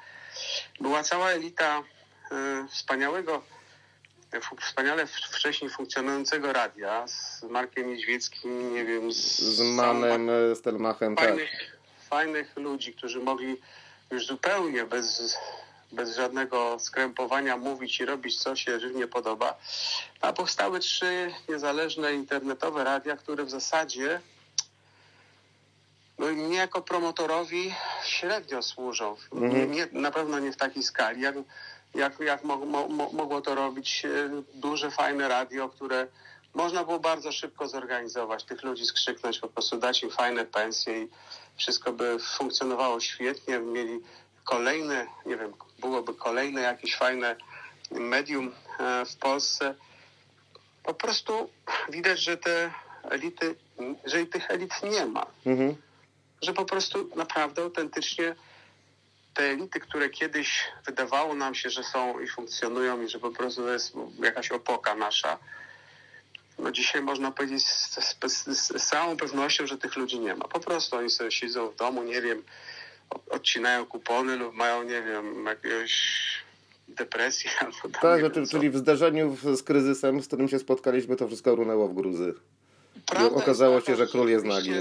Była 0.79 1.03
cała 1.03 1.29
elita 1.29 1.83
y, 2.31 2.67
wspaniałego, 2.67 3.43
wspaniale 4.61 5.07
wcześniej 5.07 5.71
funkcjonującego 5.71 6.53
radia 6.53 7.07
z 7.07 7.43
Markiem 7.43 7.87
Niedźwieckim, 7.87 8.73
nie 8.73 8.85
wiem, 8.85 9.11
z, 9.11 9.39
Z 9.39 9.61
Manem, 9.61 10.29
e, 10.29 10.55
Stelmachem, 10.55 11.15
tak. 11.15 11.25
fajnych, 11.25 11.77
fajnych 12.09 12.57
ludzi, 12.57 12.93
którzy 12.93 13.19
mogli 13.19 13.61
już 14.11 14.25
zupełnie 14.25 14.85
bez, 14.85 15.37
bez 15.91 16.15
żadnego 16.15 16.79
skrępowania 16.79 17.57
mówić 17.57 17.99
i 17.99 18.05
robić, 18.05 18.37
co 18.37 18.55
się 18.55 18.79
żywnie 18.79 19.07
podoba. 19.07 19.57
A 20.21 20.33
powstały 20.33 20.79
trzy 20.79 21.31
niezależne 21.49 22.13
internetowe 22.13 22.83
radia, 22.83 23.17
które 23.17 23.43
w 23.43 23.49
zasadzie 23.49 24.21
mnie 26.19 26.57
jako 26.57 26.81
promotorowi 26.81 27.73
średnio 28.05 28.61
służą. 28.61 29.15
Nie, 29.33 29.45
Mhm. 29.47 29.71
nie, 29.71 29.87
na 29.91 30.11
pewno 30.11 30.39
nie 30.39 30.51
w 30.51 30.57
takiej 30.57 30.83
skali, 30.83 31.21
jak, 31.21 31.35
jak, 31.95 32.19
jak 32.19 32.43
mo, 32.43 32.57
mo, 32.57 32.87
mo- 32.87 33.09
mogło 33.13 33.41
to 33.41 33.55
robić 33.55 34.05
e, 34.05 34.09
duże, 34.53 34.91
fajne 34.91 35.27
radio, 35.27 35.69
które 35.69 36.07
można 36.53 36.83
było 36.83 36.99
bardzo 36.99 37.31
szybko 37.31 37.67
zorganizować, 37.67 38.43
tych 38.43 38.63
ludzi 38.63 38.85
skrzyknąć, 38.85 39.39
po 39.39 39.47
prostu 39.47 39.77
dać 39.77 40.03
im 40.03 40.09
fajne 40.09 40.45
pensje 40.45 41.03
i 41.03 41.07
wszystko 41.57 41.91
by 41.93 42.17
funkcjonowało 42.37 42.99
świetnie, 42.99 43.59
mieli 43.59 43.99
kolejne, 44.43 45.07
nie 45.25 45.37
wiem, 45.37 45.53
byłoby 45.79 46.13
kolejne 46.13 46.61
jakieś 46.61 46.95
fajne 46.95 47.35
medium 47.91 48.51
e, 48.79 49.05
w 49.05 49.15
Polsce. 49.15 49.75
Po 50.83 50.93
prostu 50.93 51.49
widać, 51.89 52.19
że 52.19 52.37
te 52.37 52.71
elity, 53.09 53.55
że 54.05 54.21
i 54.21 54.27
tych 54.27 54.51
elit 54.51 54.71
nie 54.83 55.05
ma 55.05 55.25
Mhm. 55.45 55.75
Że 56.43 56.53
po 56.53 56.65
prostu 56.65 57.09
naprawdę 57.15 57.61
autentycznie 57.61 58.35
te 59.33 59.43
elity, 59.43 59.79
które 59.79 60.09
kiedyś 60.09 60.65
wydawało 60.85 61.35
nam 61.35 61.55
się, 61.55 61.69
że 61.69 61.83
są 61.83 62.19
i 62.19 62.27
funkcjonują 62.27 63.01
i 63.01 63.09
że 63.09 63.19
po 63.19 63.31
prostu 63.31 63.61
to 63.61 63.73
jest 63.73 63.93
jakaś 64.23 64.51
opoka 64.51 64.95
nasza, 64.95 65.37
no 66.59 66.71
dzisiaj 66.71 67.01
można 67.01 67.31
powiedzieć 67.31 67.67
z, 67.67 67.99
z, 68.27 68.47
z, 68.47 68.89
całą 68.89 69.17
pewnością, 69.17 69.67
że 69.67 69.77
tych 69.77 69.95
ludzi 69.95 70.19
nie 70.19 70.35
ma. 70.35 70.45
Po 70.47 70.59
prostu 70.59 70.95
oni 70.97 71.09
sobie 71.09 71.31
siedzą 71.31 71.69
w 71.69 71.75
domu, 71.75 72.03
nie 72.03 72.21
wiem, 72.21 72.43
odcinają 73.29 73.85
kupony 73.85 74.35
lub 74.35 74.53
mają, 74.55 74.83
nie 74.83 75.01
wiem, 75.01 75.45
jakiegoś 75.45 75.93
depresję 76.87 77.51
albo 77.61 77.99
Tak, 78.01 78.19
znaczy, 78.19 78.35
wiem 78.35 78.45
co. 78.45 78.51
czyli 78.51 78.69
w 78.69 78.77
zderzeniu 78.77 79.31
w- 79.31 79.57
z 79.57 79.63
kryzysem, 79.63 80.21
z 80.21 80.27
którym 80.27 80.49
się 80.49 80.59
spotkaliśmy, 80.59 81.15
to 81.15 81.27
wszystko 81.27 81.55
runęło 81.55 81.87
w 81.87 81.93
gruzy. 81.93 82.33
Prawda 83.05 83.37
okazało 83.37 83.81
się, 83.81 83.95
że 83.95 84.07
król 84.07 84.29
jest 84.29 84.45
nagi. 84.45 84.71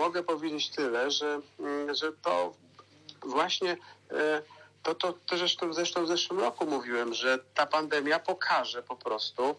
Mogę 0.00 0.22
powiedzieć 0.22 0.70
tyle, 0.70 1.10
że, 1.10 1.40
mm, 1.58 1.94
że 1.94 2.12
to 2.12 2.54
właśnie 3.22 3.76
e, 4.10 4.42
to, 4.82 4.94
to, 4.94 5.12
to 5.12 5.38
zresztą, 5.38 5.72
zresztą 5.72 6.04
w 6.04 6.08
zeszłym 6.08 6.40
roku 6.40 6.66
mówiłem, 6.66 7.14
że 7.14 7.38
ta 7.54 7.66
pandemia 7.66 8.18
pokaże 8.18 8.82
po 8.82 8.96
prostu, 8.96 9.56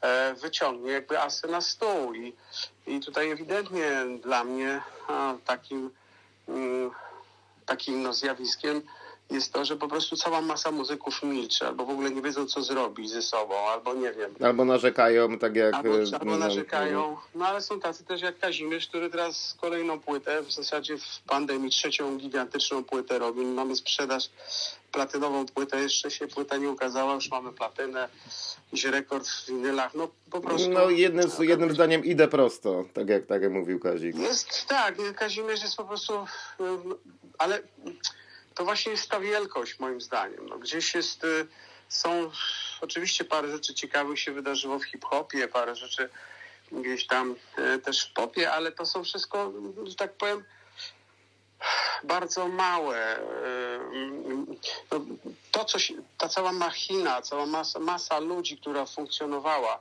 e, 0.00 0.34
wyciągnie 0.34 0.90
jakby 0.90 1.20
asy 1.20 1.48
na 1.48 1.60
stół. 1.60 2.14
I, 2.14 2.36
i 2.86 3.00
tutaj 3.00 3.30
ewidentnie 3.30 4.04
dla 4.22 4.44
mnie 4.44 4.82
takim 5.44 5.90
mm, 6.48 6.90
takim 7.66 8.02
no, 8.02 8.12
zjawiskiem 8.12 8.82
jest 9.30 9.52
to, 9.52 9.64
że 9.64 9.76
po 9.76 9.88
prostu 9.88 10.16
cała 10.16 10.40
masa 10.40 10.70
muzyków 10.70 11.22
milczy, 11.22 11.66
albo 11.66 11.84
w 11.84 11.90
ogóle 11.90 12.10
nie 12.10 12.22
wiedzą, 12.22 12.46
co 12.46 12.62
zrobić 12.62 13.10
ze 13.10 13.22
sobą, 13.22 13.54
albo 13.68 13.94
nie 13.94 14.12
wiem, 14.12 14.34
Albo 14.42 14.64
narzekają, 14.64 15.38
tak 15.38 15.56
jak... 15.56 15.74
Albo, 15.74 15.88
e, 15.88 16.02
albo 16.12 16.24
no, 16.24 16.38
narzekają, 16.38 17.16
no 17.34 17.46
ale 17.46 17.60
są 17.60 17.80
tacy 17.80 18.04
też 18.04 18.22
jak 18.22 18.38
Kazimierz, 18.38 18.86
który 18.86 19.10
teraz 19.10 19.56
kolejną 19.60 20.00
płytę, 20.00 20.42
w 20.42 20.52
zasadzie 20.52 20.98
w 20.98 21.20
pandemii 21.26 21.70
trzecią 21.70 22.16
gigantyczną 22.18 22.84
płytę 22.84 23.18
robi. 23.18 23.40
Mamy 23.40 23.76
sprzedaż 23.76 24.30
platynową 24.92 25.46
płytę, 25.46 25.80
jeszcze 25.80 26.10
się 26.10 26.28
płyta 26.28 26.56
nie 26.56 26.70
ukazała, 26.70 27.14
już 27.14 27.30
mamy 27.30 27.52
platynę, 27.52 28.08
jakiś 28.66 28.84
rekord 28.84 29.28
w 29.28 29.46
winylach, 29.46 29.94
no 29.94 30.08
po 30.30 30.40
prostu... 30.40 30.70
No 30.70 30.90
jednym, 30.90 31.28
jednym 31.40 31.74
zdaniem 31.74 32.04
idę 32.04 32.28
prosto, 32.28 32.84
tak 32.94 33.08
jak, 33.08 33.26
tak 33.26 33.42
jak 33.42 33.52
mówił 33.52 33.80
Kazik. 33.80 34.16
Jest 34.16 34.66
tak, 34.68 34.94
Kazimierz 35.16 35.62
jest 35.62 35.76
po 35.76 35.84
prostu, 35.84 36.12
ale 37.38 37.62
to 38.54 38.64
właśnie 38.64 38.92
jest 38.92 39.10
ta 39.10 39.20
wielkość 39.20 39.78
moim 39.78 40.00
zdaniem. 40.00 40.48
No, 40.48 40.58
gdzieś 40.58 40.94
jest, 40.94 41.24
y, 41.24 41.46
są, 41.88 42.30
oczywiście 42.80 43.24
parę 43.24 43.50
rzeczy 43.50 43.74
ciekawych 43.74 44.20
się 44.20 44.32
wydarzyło 44.32 44.78
w 44.78 44.84
hip-hopie, 44.84 45.48
parę 45.48 45.76
rzeczy 45.76 46.08
gdzieś 46.72 47.06
tam 47.06 47.36
y, 47.58 47.78
też 47.78 48.06
w 48.06 48.12
popie, 48.12 48.52
ale 48.52 48.72
to 48.72 48.86
są 48.86 49.04
wszystko, 49.04 49.52
że 49.86 49.94
tak 49.94 50.12
powiem, 50.12 50.44
bardzo 52.04 52.48
małe. 52.48 53.18
y, 53.18 53.22
no, 54.90 55.00
To, 55.52 55.64
co 55.64 55.78
się, 55.78 55.94
ta 56.18 56.28
cała 56.28 56.52
machina, 56.52 57.22
cała 57.22 57.46
masa, 57.46 57.78
masa 57.78 58.18
ludzi, 58.18 58.58
która 58.58 58.86
funkcjonowała. 58.86 59.80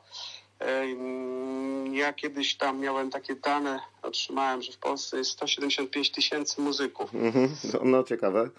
Ym, 0.62 1.95
Ja 1.95 2.13
kiedyś 2.13 2.55
tam 2.57 2.79
miałem 2.79 3.10
takie 3.10 3.36
dane, 3.36 3.79
otrzymałem, 4.01 4.62
że 4.62 4.72
w 4.72 4.77
Polsce 4.77 5.17
jest 5.17 5.31
175 5.31 6.12
tysięcy 6.12 6.62
muzyków. 6.62 7.15
Mhm. 7.15 7.50
No, 7.83 8.03
ciekawe. 8.03 8.50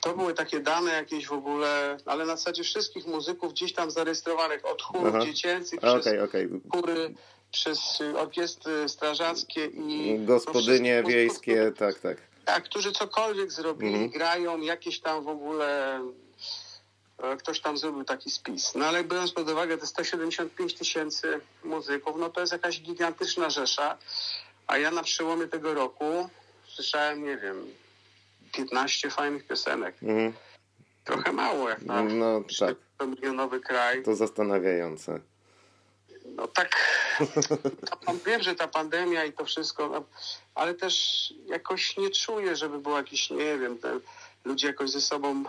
To 0.00 0.16
były 0.16 0.34
takie 0.34 0.60
dane 0.60 0.92
jakieś 0.92 1.26
w 1.26 1.32
ogóle, 1.32 1.96
ale 2.06 2.24
na 2.26 2.36
zasadzie 2.36 2.62
wszystkich 2.62 3.06
muzyków 3.06 3.52
gdzieś 3.52 3.72
tam 3.72 3.90
zarejestrowanych, 3.90 4.66
od 4.66 4.82
chórów 4.82 5.14
Aha. 5.14 5.24
dziecięcych, 5.24 5.80
przez 5.80 6.06
okej. 6.24 6.48
chóry, 6.72 7.14
przez 7.50 7.98
orkiestry 8.16 8.88
strażackie 8.88 9.66
i... 9.66 10.18
Gospodynie 10.24 11.00
no, 11.02 11.08
wiejskie, 11.08 11.72
tak, 11.78 11.98
tak. 12.00 12.16
tak, 12.44 12.64
którzy 12.64 12.92
cokolwiek 12.92 13.52
zrobili, 13.52 13.92
Mhm. 13.94 14.10
grają, 14.10 14.60
jakieś 14.60 15.00
tam 15.00 15.24
w 15.24 15.28
ogóle 15.28 16.00
ktoś 17.38 17.60
tam 17.60 17.78
zrobił 17.78 18.04
taki 18.04 18.30
spis. 18.30 18.74
No 18.74 18.86
ale 18.86 19.04
biorąc 19.04 19.32
pod 19.32 19.50
uwagę 19.50 19.78
te 19.78 19.86
175 19.86 20.74
tysięcy 20.74 21.40
muzyków, 21.64 22.16
no 22.18 22.30
to 22.30 22.40
jest 22.40 22.52
jakaś 22.52 22.80
gigantyczna 22.80 23.50
rzesza, 23.50 23.98
a 24.66 24.78
ja 24.78 24.90
na 24.90 25.02
przełomie 25.02 25.46
tego 25.46 25.74
roku 25.74 26.28
słyszałem, 26.68 27.24
nie 27.24 27.36
wiem, 27.36 27.66
15 28.52 29.10
fajnych 29.10 29.46
piosenek. 29.46 29.94
Mhm. 30.02 30.32
Trochę 31.04 31.32
mało 31.32 31.68
jak 31.68 31.82
na 31.82 32.02
No 32.02 32.40
tak, 32.60 32.76
400-milionowy 32.98 33.60
kraj. 33.60 34.02
to 34.02 34.14
zastanawiające. 34.14 35.20
No 36.36 36.48
tak, 36.48 36.76
ta, 38.06 38.14
wiem, 38.26 38.42
że 38.42 38.54
ta 38.54 38.68
pandemia 38.68 39.24
i 39.24 39.32
to 39.32 39.44
wszystko, 39.44 39.88
no, 39.88 40.04
ale 40.54 40.74
też 40.74 40.94
jakoś 41.46 41.96
nie 41.96 42.10
czuję, 42.10 42.56
żeby 42.56 42.78
było 42.78 42.96
jakiś, 42.96 43.30
nie 43.30 43.58
wiem, 43.58 43.78
ludzie 44.44 44.66
jakoś 44.66 44.90
ze 44.90 45.00
sobą. 45.00 45.44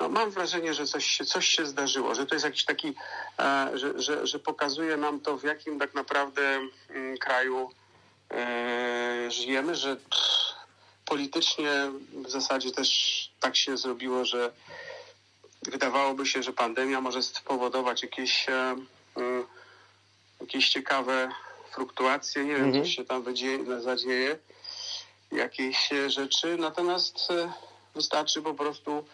No, 0.00 0.08
mam 0.08 0.30
wrażenie, 0.30 0.74
że 0.74 0.86
coś 0.86 1.06
się, 1.06 1.24
coś 1.24 1.48
się 1.48 1.66
zdarzyło, 1.66 2.14
że 2.14 2.26
to 2.26 2.34
jest 2.34 2.44
jakiś 2.44 2.64
taki, 2.64 2.94
e, 3.38 3.70
że, 3.74 4.02
że, 4.02 4.26
że 4.26 4.38
pokazuje 4.38 4.96
nam 4.96 5.20
to, 5.20 5.36
w 5.38 5.44
jakim 5.44 5.78
tak 5.78 5.94
naprawdę 5.94 6.60
mm, 6.90 7.18
kraju 7.18 7.70
e, 8.30 9.30
żyjemy, 9.30 9.74
że 9.74 9.96
politycznie 11.04 11.70
w 12.12 12.30
zasadzie 12.30 12.70
też 12.72 12.88
tak 13.40 13.56
się 13.56 13.76
zrobiło, 13.76 14.24
że 14.24 14.52
wydawałoby 15.62 16.26
się, 16.26 16.42
że 16.42 16.52
pandemia 16.52 17.00
może 17.00 17.22
spowodować 17.22 18.02
jakieś, 18.02 18.48
e, 18.48 18.76
mm, 19.16 19.46
jakieś 20.40 20.68
ciekawe 20.68 21.28
fluktuacje. 21.74 22.44
Nie 22.44 22.54
wiem, 22.54 22.64
Mhm. 22.64 22.84
co 22.84 22.90
się 22.90 23.04
tam 23.04 23.22
wydzieje, 23.22 23.80
zadzieje, 23.80 24.38
jakieś 25.32 25.90
rzeczy. 26.06 26.56
Natomiast 26.56 27.28
wystarczy 27.94 28.42
po 28.42 28.54
prostu 28.54 29.04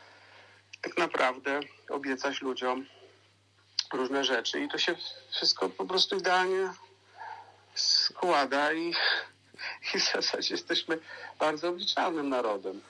tak 0.82 0.98
naprawdę 0.98 1.60
obiecać 1.88 2.42
ludziom 2.42 2.86
różne 3.92 4.24
rzeczy 4.24 4.60
i 4.60 4.68
to 4.68 4.78
się 4.78 4.94
wszystko 5.30 5.68
po 5.68 5.84
prostu 5.84 6.16
idealnie 6.16 6.70
składa 7.74 8.72
i, 8.72 8.88
i 9.94 9.98
w 9.98 10.12
zasadzie 10.12 10.54
jesteśmy 10.54 10.98
bardzo 11.38 11.68
obliczalnym 11.68 12.28
narodem. 12.28 12.80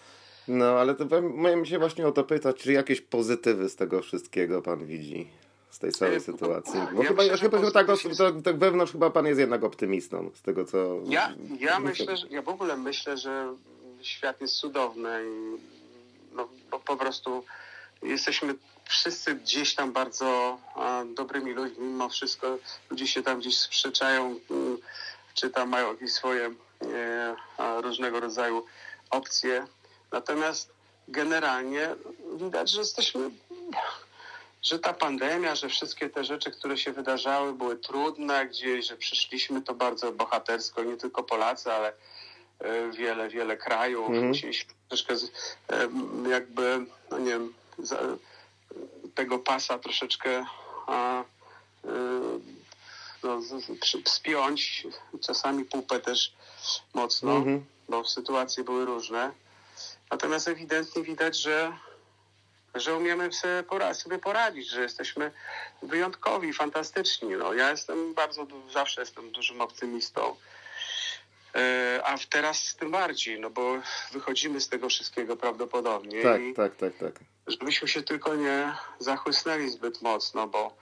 No, 0.48 0.64
ale 0.64 0.94
to 0.94 1.22
miałem 1.22 1.66
się 1.66 1.78
właśnie 1.78 2.06
o 2.06 2.12
to 2.12 2.24
pytać, 2.24 2.56
czy 2.56 2.72
jakieś 2.72 3.00
pozytywy 3.00 3.68
z 3.68 3.76
tego 3.76 4.02
wszystkiego 4.02 4.62
pan 4.62 4.86
widzi? 4.86 5.30
Z 5.70 5.78
tej 5.78 5.92
całej 5.92 6.16
E, 6.16 6.20
sytuacji. 6.20 6.80
ja 6.80 6.86
Bo 6.94 7.02
chyba, 7.02 7.22
myślę, 7.22 7.38
chyba 7.38 7.70
tak, 7.70 7.86
tak, 7.86 8.34
tak 8.44 8.58
wewnątrz 8.58 8.92
chyba 8.92 9.10
pan 9.10 9.26
jest 9.26 9.40
jednak 9.40 9.64
optymistą 9.64 10.30
z 10.34 10.42
tego, 10.42 10.64
co... 10.64 11.00
Ja, 11.04 11.34
ja 11.58 11.80
myślę, 11.80 12.16
że 12.16 12.26
ja 12.30 12.42
w 12.42 12.48
ogóle 12.48 12.76
myślę, 12.76 13.16
że 13.16 13.54
świat 14.02 14.40
jest 14.40 14.54
cudowny 14.54 15.24
i 15.24 15.58
no, 16.34 16.48
po 16.86 16.96
prostu 16.96 17.44
jesteśmy 18.02 18.54
wszyscy 18.84 19.34
gdzieś 19.34 19.74
tam 19.74 19.92
bardzo 19.92 20.58
dobrymi 21.14 21.52
ludźmi, 21.52 21.86
mimo 21.86 22.08
wszystko 22.08 22.58
ludzie 22.90 23.06
się 23.06 23.22
tam 23.22 23.40
gdzieś 23.40 23.58
sprzeczają, 23.58 24.40
mm, 24.50 24.78
czy 25.34 25.50
tam 25.50 25.68
mają 25.68 25.92
jakieś 25.92 26.12
swoje 26.12 26.50
różnego 27.82 28.20
rodzaju 28.20 28.66
opcje. 29.10 29.66
Natomiast 30.12 30.72
generalnie 31.08 31.94
widać, 32.36 32.70
że 32.70 32.78
jesteśmy, 32.78 33.30
że 34.62 34.78
ta 34.78 34.92
pandemia, 34.92 35.54
że 35.54 35.68
wszystkie 35.68 36.10
te 36.10 36.24
rzeczy, 36.24 36.50
które 36.50 36.78
się 36.78 36.92
wydarzały, 36.92 37.52
były 37.52 37.76
trudne 37.76 38.46
gdzieś, 38.46 38.86
że 38.86 38.96
przyszliśmy 38.96 39.62
to 39.62 39.74
bardzo 39.74 40.12
bohatersko, 40.12 40.84
nie 40.84 40.96
tylko 40.96 41.22
Polacy, 41.22 41.72
ale 41.72 41.92
e, 42.58 42.90
wiele, 42.90 43.28
wiele 43.28 43.56
krajów. 43.56 44.06
Mhm. 44.06 44.28
Musieliśmy 44.28 44.74
troszkę 44.88 45.14
e, 45.14 45.18
jakby, 46.30 46.86
no 47.10 47.18
nie 47.18 47.30
wiem, 47.30 47.54
tego 49.14 49.38
pasa 49.38 49.78
troszeczkę 49.78 50.46
a, 50.86 51.20
e, 51.20 51.24
no, 53.22 53.40
spiąć, 54.04 54.86
czasami 55.26 55.64
pupę 55.64 56.00
też 56.00 56.32
mocno, 56.94 57.32
Mhm. 57.36 57.64
bo 57.88 58.04
sytuacje 58.04 58.64
były 58.64 58.84
różne. 58.84 59.32
Natomiast 60.10 60.48
ewidentnie 60.48 61.02
widać, 61.02 61.36
że, 61.36 61.76
że 62.74 62.96
umiemy 62.96 63.32
sobie, 63.32 63.62
pora- 63.62 63.94
sobie 63.94 64.18
poradzić, 64.18 64.68
że 64.68 64.82
jesteśmy 64.82 65.32
wyjątkowi, 65.82 66.52
fantastyczni. 66.52 67.28
No, 67.30 67.54
ja 67.54 67.70
jestem 67.70 68.14
bardzo, 68.14 68.46
zawsze 68.72 69.00
jestem 69.00 69.32
dużym 69.32 69.60
optymistą. 69.60 70.36
E, 71.54 72.00
A 72.04 72.16
teraz 72.30 72.76
tym 72.76 72.90
bardziej, 72.90 73.40
no 73.40 73.50
bo 73.50 73.78
wychodzimy 74.12 74.60
z 74.60 74.68
tego 74.68 74.88
wszystkiego 74.88 75.36
prawdopodobnie 75.36 76.22
Tak, 76.22 76.40
tak, 76.56 76.76
tak, 76.76 76.96
tak. 76.96 77.24
żebyśmy 77.46 77.88
się 77.88 78.02
tylko 78.02 78.34
nie 78.34 78.72
zachłysnęli 78.98 79.68
zbyt 79.70 80.02
mocno, 80.02 80.46
bo 80.46 80.74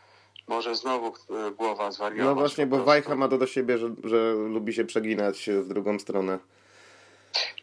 może 0.48 0.74
znowu 0.74 1.06
e, 1.08 1.50
głowa 1.50 1.92
zwariowała. 1.92 2.34
No 2.34 2.40
właśnie, 2.40 2.66
bo 2.66 2.84
Wajcha 2.84 3.16
ma 3.16 3.28
to 3.28 3.38
do 3.38 3.46
siebie, 3.46 3.78
że, 3.78 3.90
że 4.04 4.32
lubi 4.32 4.72
się 4.74 4.84
przeginać 4.84 5.50
w 5.50 5.68
drugą 5.68 5.98
stronę. 5.98 6.38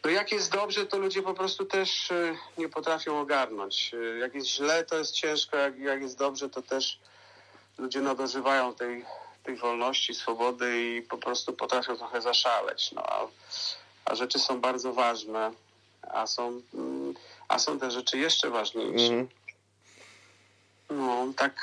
No 0.04 0.10
jak 0.10 0.32
jest 0.32 0.52
dobrze, 0.52 0.86
to 0.86 0.98
ludzie 0.98 1.22
po 1.22 1.34
prostu 1.34 1.64
też 1.64 2.10
e, 2.10 2.36
nie 2.58 2.68
potrafią 2.68 3.20
ogarnąć. 3.20 3.92
Jak 4.20 4.34
jest 4.34 4.46
źle, 4.48 4.84
to 4.84 4.98
jest 4.98 5.12
ciężko, 5.12 5.56
jak, 5.56 5.78
jak 5.78 6.00
jest 6.00 6.18
dobrze, 6.18 6.48
to 6.48 6.62
też 6.62 7.00
ludzie 7.78 8.00
nadużywają 8.00 8.74
tej, 8.74 9.04
tej 9.42 9.56
wolności, 9.56 10.14
swobody 10.14 10.96
i 10.96 11.02
po 11.02 11.18
prostu 11.18 11.52
potrafią 11.52 11.96
trochę 11.96 12.20
zaszaleć. 12.22 12.92
No, 12.92 13.02
a, 13.02 13.26
a 14.04 14.14
rzeczy 14.14 14.38
są 14.38 14.60
bardzo 14.60 14.92
ważne, 14.92 15.52
a 16.02 16.26
są, 16.26 16.62
mm, 16.74 17.14
a 17.48 17.58
są 17.58 17.78
te 17.78 17.90
rzeczy 17.90 18.18
jeszcze 18.18 18.50
ważniejsze. 18.50 19.12
Mhm. 19.12 19.28
No, 20.90 21.32
tak, 21.36 21.54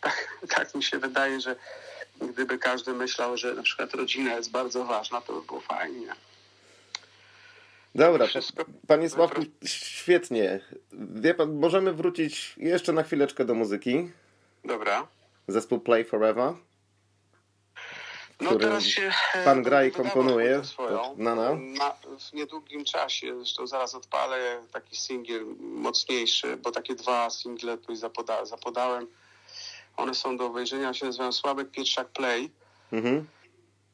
tak, 0.00 0.28
tak 0.48 0.74
mi 0.74 0.82
się 0.82 0.98
wydaje, 0.98 1.40
że 1.40 1.56
gdyby 2.20 2.58
każdy 2.58 2.92
myślał, 2.92 3.36
że 3.36 3.54
na 3.54 3.62
przykład 3.62 3.94
rodzina 3.94 4.34
jest 4.34 4.50
bardzo 4.50 4.84
ważna, 4.84 5.20
to 5.20 5.32
by 5.32 5.46
było 5.46 5.60
fajnie. 5.60 6.14
Dobra, 7.94 8.26
Wszystko- 8.26 8.64
panie 8.86 9.10
Sławku, 9.10 9.42
świetnie. 9.64 10.60
Wie 10.92 11.34
pan, 11.34 11.52
możemy 11.58 11.92
wrócić 11.92 12.54
jeszcze 12.56 12.92
na 12.92 13.02
chwileczkę 13.02 13.44
do 13.44 13.54
muzyki. 13.54 14.10
Dobra. 14.64 15.06
Zespół 15.48 15.80
Play 15.80 16.04
Forever. 16.04 16.54
No 18.40 18.58
teraz 18.58 18.84
się 18.84 19.12
e, 19.34 19.44
pan 19.44 19.62
gra 19.62 19.84
i 19.84 19.92
komponuje. 19.92 20.64
Swoją. 20.64 21.14
No, 21.16 21.34
no. 21.34 21.54
Na, 21.54 21.94
w 22.18 22.32
niedługim 22.32 22.84
czasie, 22.84 23.36
zresztą 23.36 23.66
zaraz 23.66 23.94
odpalę 23.94 24.62
taki 24.72 24.96
singiel 24.96 25.44
mocniejszy, 25.60 26.56
bo 26.56 26.70
takie 26.70 26.94
dwa 26.94 27.30
single 27.30 27.78
tu 27.78 27.96
zapoda, 27.96 28.44
zapodałem. 28.44 29.06
One 29.96 30.14
są 30.14 30.36
do 30.36 30.46
obejrzenia, 30.46 30.94
się 30.94 31.06
nazywają 31.06 31.32
Sławek 31.32 31.70
Pietrzak 31.70 32.08
Play. 32.08 32.50
Mhm. 32.92 33.26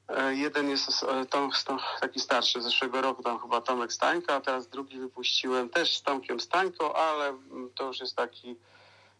E, 0.08 0.34
Jeden 0.34 0.70
jest 0.70 1.02
e, 1.02 1.26
Tom, 1.26 1.50
Tom, 1.66 1.78
taki 2.00 2.20
starszy, 2.20 2.60
z 2.60 2.64
zeszłego 2.64 3.00
roku, 3.00 3.22
tam 3.22 3.40
chyba 3.40 3.60
Tomek 3.60 3.92
Stańko, 3.92 4.34
a 4.34 4.40
teraz 4.40 4.68
drugi 4.68 4.98
wypuściłem 4.98 5.68
też 5.68 5.96
z 5.96 6.02
Tomkiem 6.02 6.40
Stańko, 6.40 6.96
ale 6.96 7.34
to 7.74 7.86
już 7.86 8.00
jest 8.00 8.16
taki, 8.16 8.56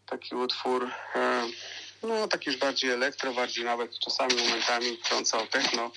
taki 0.05 0.35
utwór, 0.35 0.89
e, 1.15 1.43
no 2.05 2.27
taki 2.27 2.49
już 2.49 2.59
bardziej 2.59 2.91
elektro, 2.91 3.33
bardziej 3.33 3.65
nawet 3.65 3.99
czasami 3.99 4.33
momentami 4.35 4.97
trącał 4.97 5.47
techno. 5.47 5.91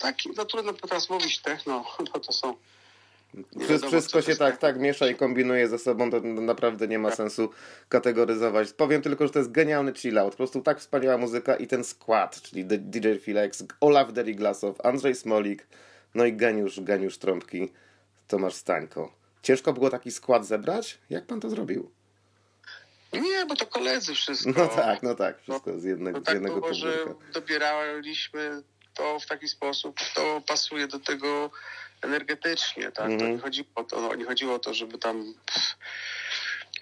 Taki, 0.00 0.30
no 0.36 0.44
trudno 0.44 0.72
teraz 0.72 1.10
mówić 1.10 1.38
techno, 1.38 1.84
bo 2.12 2.20
to 2.20 2.32
są... 2.32 2.54
Wszystko, 3.60 3.90
wiadomo, 3.90 4.22
się 4.22 4.36
tak, 4.36 4.58
tak 4.58 4.78
miesza 4.78 5.06
i 5.06 5.14
kombinuje 5.14 5.68
ze 5.68 5.78
sobą, 5.78 6.10
to 6.10 6.20
naprawdę 6.20 6.88
nie 6.88 6.98
ma 6.98 7.10
sensu 7.10 7.50
kategoryzować. 7.88 8.72
Powiem 8.72 9.02
tylko, 9.02 9.26
że 9.26 9.32
to 9.32 9.38
jest 9.38 9.52
genialny 9.52 9.94
chillout. 9.94 10.30
Po 10.30 10.36
prostu 10.36 10.60
tak 10.60 10.80
wspaniała 10.80 11.18
muzyka 11.18 11.56
i 11.56 11.66
ten 11.66 11.84
skład, 11.84 12.42
czyli 12.42 12.64
DJ 12.64 13.08
Filex, 13.20 13.64
Olaf 13.80 14.12
Deriglasow, 14.12 14.86
Andrzej 14.86 15.14
Smolik, 15.14 15.66
no 16.14 16.24
i 16.24 16.32
geniusz, 16.32 16.80
geniusz 16.80 17.18
trąbki 17.18 17.72
Tomasz 18.28 18.54
Stańko. 18.54 19.12
Ciężko 19.42 19.72
było 19.72 19.90
taki 19.90 20.10
skład 20.10 20.46
zebrać? 20.46 20.98
Jak 21.10 21.26
pan 21.26 21.40
to 21.40 21.50
zrobił? 21.50 21.90
Nie, 23.12 23.46
bo 23.46 23.56
to 23.56 23.66
koledzy 23.66 24.14
wszystko. 24.14 24.50
No 24.56 24.66
tak, 24.68 25.02
no 25.02 25.14
tak, 25.14 25.42
wszystko 25.42 25.80
z 25.80 25.84
jednego, 25.84 26.18
No 26.18 26.22
z 26.22 26.26
tak 26.26 26.34
jednego 26.34 26.60
było, 26.60 26.74
że 26.74 27.04
dobieraliśmy 27.32 28.62
to 28.94 29.20
w 29.20 29.26
taki 29.26 29.48
sposób, 29.48 30.00
to 30.14 30.42
pasuje 30.46 30.86
do 30.88 30.98
tego 30.98 31.50
energetycznie, 32.02 32.84
tak? 32.84 33.06
To 33.06 33.12
Mhm. 33.12 33.32
nie 33.32 33.38
chodziło 33.38 33.66
o 33.74 33.84
to, 33.84 34.00
no, 34.00 34.14
nie 34.14 34.24
chodziło 34.24 34.54
o 34.54 34.58
to, 34.58 34.74
żeby 34.74 34.98
tam 34.98 35.34
pff, 35.46 35.76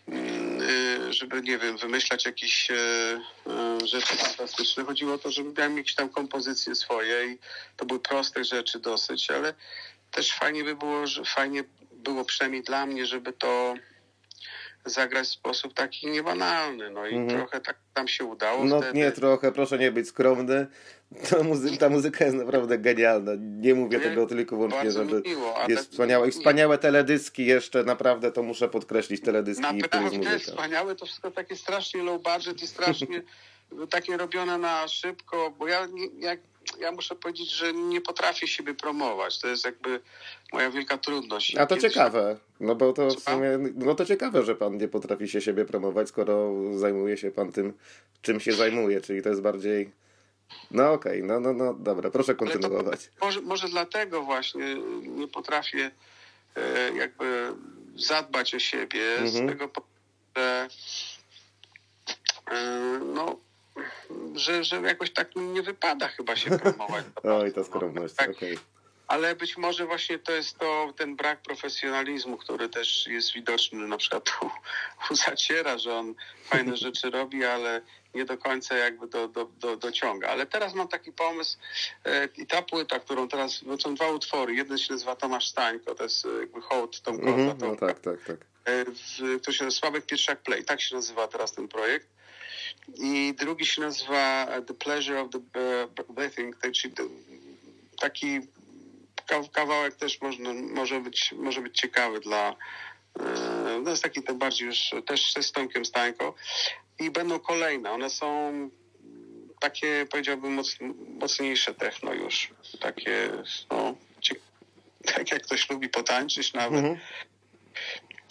mm, 0.08 0.62
y, 0.62 1.12
żeby, 1.12 1.42
nie 1.42 1.58
wiem, 1.58 1.76
wymyślać 1.76 2.26
jakieś 2.26 2.70
e, 2.70 2.74
e, 2.74 3.86
rzeczy 3.86 4.16
fantastyczne. 4.16 4.84
Chodziło 4.84 5.14
o 5.14 5.18
to, 5.18 5.30
żeby 5.30 5.52
miałem 5.58 5.76
jakieś 5.78 5.94
tam 5.94 6.08
kompozycje 6.08 6.74
swoje 6.74 7.26
i 7.26 7.38
to 7.76 7.86
były 7.86 8.00
proste 8.00 8.44
rzeczy 8.44 8.78
dosyć, 8.78 9.30
ale 9.30 9.54
też 10.10 10.32
fajnie 10.32 10.64
by 10.64 10.76
było, 10.76 11.06
że 11.06 11.24
fajnie 11.24 11.64
było 11.92 12.24
przynajmniej 12.24 12.62
dla 12.62 12.86
mnie, 12.86 13.06
żeby 13.06 13.32
to 13.32 13.74
zagrać 14.90 15.26
w 15.26 15.30
sposób 15.30 15.74
taki 15.74 16.06
niebanalny. 16.06 16.90
No 16.90 17.06
i 17.06 17.14
Mhm. 17.14 17.38
trochę 17.40 17.60
tak 17.60 17.76
nam 17.96 18.08
się 18.08 18.24
udało 18.24 18.64
No 18.64 18.80
wtedy. 18.80 18.98
nie 18.98 19.12
trochę, 19.12 19.52
proszę 19.52 19.78
nie 19.78 19.92
być 19.92 20.08
skromny. 20.08 20.66
To 21.30 21.44
muzy- 21.44 21.76
ta 21.78 21.88
muzyka 21.88 22.24
jest 22.24 22.36
naprawdę 22.36 22.78
genialna. 22.78 23.32
Nie 23.38 23.74
mówię 23.74 23.98
Nie, 23.98 24.04
tego 24.04 24.26
tylko 24.26 24.54
i 24.54 24.58
wyłącznie, 24.58 24.90
żeby... 24.92 25.20
mi 25.22 25.28
miło, 25.30 25.54
Jest 25.68 25.90
wspaniałe. 25.90 26.28
I 26.28 26.30
wspaniałe 26.30 26.78
teledyski 26.78 27.46
jeszcze, 27.46 27.84
naprawdę 27.84 28.32
to 28.32 28.42
muszę 28.42 28.68
podkreślić, 28.68 29.22
teledyski 29.22 29.64
i 29.76 29.80
plus 29.80 30.02
Naprawdę 30.12 30.38
wspaniałe, 30.38 30.94
to 30.94 31.06
wszystko 31.06 31.30
takie 31.30 31.56
strasznie 31.56 32.02
low 32.02 32.22
budget 32.22 32.62
i 32.62 32.66
strasznie 32.66 33.22
takie 33.90 34.16
robione 34.16 34.58
na 34.58 34.88
szybko, 34.88 35.50
bo 35.58 35.68
ja, 35.68 35.86
nie, 36.14 36.38
ja, 36.80 36.92
muszę 36.92 37.14
powiedzieć, 37.14 37.50
że 37.52 37.72
nie 37.72 38.00
potrafię 38.00 38.48
siebie 38.48 38.74
promować. 38.74 39.38
To 39.40 39.48
jest 39.48 39.64
jakby 39.64 40.00
moja 40.52 40.70
wielka 40.70 40.98
trudność. 40.98 41.56
A 41.56 41.66
to 41.66 41.74
Kiedyś- 41.74 41.92
ciekawe, 41.92 42.38
no 42.60 42.74
bo 42.74 42.92
to 42.92 43.08
w 43.08 43.20
sumie, 43.20 43.58
no 43.74 43.94
to 43.94 44.04
ciekawe, 44.04 44.44
że 44.44 44.54
pan 44.54 44.76
nie 44.76 44.88
potrafi 44.88 45.28
się 45.28 45.40
siebie 45.40 45.64
promować, 45.64 46.08
skoro 46.08 46.52
zajmuje 46.78 47.16
się 47.16 47.30
pan 47.30 47.52
tym, 47.52 47.72
czym 48.22 48.40
się 48.40 48.52
zajmuje, 48.52 49.00
czyli 49.00 49.22
to 49.22 49.28
jest 49.28 49.42
bardziej... 49.42 49.90
No 50.70 50.92
okej, 50.92 51.22
no, 51.22 51.40
no, 51.40 51.52
no, 51.52 51.74
dobra, 51.74 52.10
proszę 52.10 52.34
Ale 52.38 52.38
to 52.38 52.44
kontynuować. 52.58 53.10
Może, 53.20 53.40
może 53.40 53.68
dlatego 53.68 54.22
właśnie 54.22 54.74
nie 55.02 55.28
potrafię 55.28 55.90
e, 56.56 56.92
jakby 56.96 57.52
zadbać 57.96 58.54
o 58.54 58.58
siebie 58.58 59.16
z 59.24 59.36
Mhm. 59.36 59.48
tego 59.48 59.68
powodu, 59.68 59.92
że 60.36 60.68
e, 62.50 63.00
no 63.14 63.36
że, 64.34 64.64
że 64.64 64.76
jakoś 64.80 65.10
tak 65.12 65.36
mi 65.36 65.42
nie 65.42 65.62
wypada 65.62 66.08
chyba 66.08 66.36
się 66.36 66.58
promować. 66.58 67.04
Oj, 67.22 67.52
ta 67.52 67.60
No, 67.60 67.66
skromność, 67.66 68.14
tak, 68.14 68.30
okej. 68.30 68.58
Ale 69.08 69.36
być 69.36 69.56
może 69.56 69.86
właśnie 69.86 70.18
to 70.18 70.32
jest 70.32 70.58
to 70.58 70.94
ten 70.96 71.16
brak 71.16 71.42
profesjonalizmu, 71.42 72.36
który 72.36 72.68
też 72.68 73.06
jest 73.06 73.32
widoczny 73.32 73.88
na 73.88 73.96
przykład 73.96 74.30
u, 74.42 74.46
u 75.12 75.16
Zaciera, 75.16 75.78
że 75.78 75.94
on 75.94 76.14
fajne 76.44 76.76
rzeczy 76.86 77.10
robi, 77.10 77.44
ale 77.44 77.80
nie 78.14 78.24
do 78.24 78.38
końca 78.38 78.76
jakby 78.76 79.06
do, 79.06 79.28
do, 79.28 79.44
do, 79.44 79.76
dociąga. 79.76 80.28
Ale 80.28 80.46
teraz 80.46 80.74
mam 80.74 80.88
taki 80.88 81.12
pomysł 81.12 81.58
e, 82.04 82.28
i 82.36 82.46
ta 82.46 82.62
płyta, 82.62 82.98
którą 83.00 83.28
teraz, 83.28 83.64
bo 83.64 83.78
są 83.80 83.94
dwa 83.94 84.08
utwory. 84.10 84.54
Jeden 84.54 84.78
się 84.78 84.92
nazywa 84.92 85.16
Tomasz 85.16 85.48
Stańko, 85.48 85.94
to 85.94 86.02
jest 86.02 86.26
e, 86.26 86.28
jakby 86.40 86.60
hołd 86.60 87.00
Tomkowi. 87.00 87.42
Mhm, 87.42 87.58
no 87.60 87.76
tak, 87.76 88.00
tak, 88.00 88.24
tak. 88.24 88.36
E, 88.64 88.84
w- 88.84 89.40
to 89.42 89.52
się 89.52 89.64
nazywa 89.64 89.80
Sławek 89.80 90.06
Pietrzak 90.06 90.42
Play, 90.42 90.64
tak 90.64 90.80
się 90.80 90.94
nazywa 90.96 91.28
teraz 91.28 91.52
ten 91.52 91.68
projekt. 91.68 92.08
I 92.94 93.34
drugi 93.38 93.66
się 93.66 93.80
nazywa 93.82 94.46
The 94.66 94.74
Pleasure 94.74 95.20
of 95.20 95.30
the 95.30 95.40
Breathing, 96.08 96.56
to 96.56 96.70
czyli 96.72 96.94
taki 98.00 98.40
ka- 99.26 99.48
kawałek 99.52 99.94
też 99.96 100.20
można, 100.20 100.52
może, 100.54 101.00
być, 101.00 101.32
może 101.36 101.60
być 101.60 101.80
ciekawy 101.80 102.20
dla 102.20 102.56
e, 103.20 103.80
no 103.84 103.90
jest 103.90 104.02
taki 104.02 104.22
to 104.22 104.34
bardziej 104.34 104.66
już 104.66 104.90
też 105.06 105.32
z 105.40 105.52
Tomkiem 105.52 105.84
Stańko. 105.84 106.34
I 106.98 107.10
będą 107.10 107.38
kolejne, 107.38 107.90
one 107.90 108.10
są 108.10 108.52
takie 109.60 110.06
powiedziałbym 110.10 110.52
moc, 110.54 110.76
mocniejsze 111.20 111.74
techno 111.74 112.14
już, 112.14 112.50
takie 112.80 113.30
no, 113.70 113.94
tak 115.14 115.32
jak 115.32 115.42
ktoś 115.42 115.70
lubi 115.70 115.88
potańczyć 115.88 116.52
nawet, 116.52 116.78
Mhm. 116.78 116.98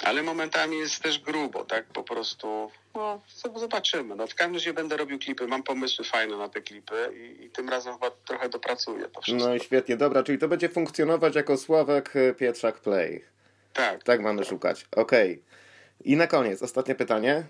Ale 0.08 0.24
momentami 0.24 0.78
jest 0.78 1.04
też 1.04 1.20
grubo, 1.20 1.66
tak 1.66 1.86
po 1.86 2.04
prostu. 2.04 2.72
No, 2.96 3.22
zobaczymy. 3.56 4.16
No, 4.16 4.28
w 4.28 4.36
każdym 4.36 4.54
razie 4.54 4.74
będę 4.74 4.98
robił 4.98 5.20
klipy, 5.20 5.48
mam 5.48 5.64
pomysły 5.64 6.06
fajne 6.06 6.38
na 6.38 6.50
te 6.50 6.62
klipy 6.62 7.14
i, 7.14 7.46
i 7.46 7.50
tym 7.50 7.70
razem 7.70 7.94
chyba 7.94 8.12
trochę 8.12 8.50
dopracuję 8.50 9.06
to 9.10 9.22
wszystko. 9.22 9.50
No 9.50 9.56
i 9.56 9.60
świetnie, 9.60 9.98
dobra, 9.98 10.24
czyli 10.24 10.38
to 10.38 10.48
będzie 10.48 10.70
funkcjonować 10.70 11.36
jako 11.36 11.58
Sławek 11.58 12.16
e, 12.16 12.34
Pietrzak 12.34 12.80
Play. 12.80 13.26
Tak. 13.74 14.04
Tak 14.04 14.22
mamy 14.22 14.46
szukać. 14.46 14.86
Okej. 14.96 15.44
I 16.04 16.16
na 16.16 16.28
koniec, 16.28 16.62
ostatnie 16.62 16.96
pytanie. 16.96 17.44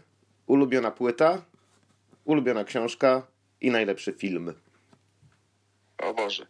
Ulubiona 0.48 0.92
płyta, 0.92 1.42
ulubiona 2.26 2.64
książka 2.64 3.28
i 3.62 3.72
najlepszy 3.72 4.14
film. 4.14 4.54
O 5.98 6.14
Boże. 6.14 6.48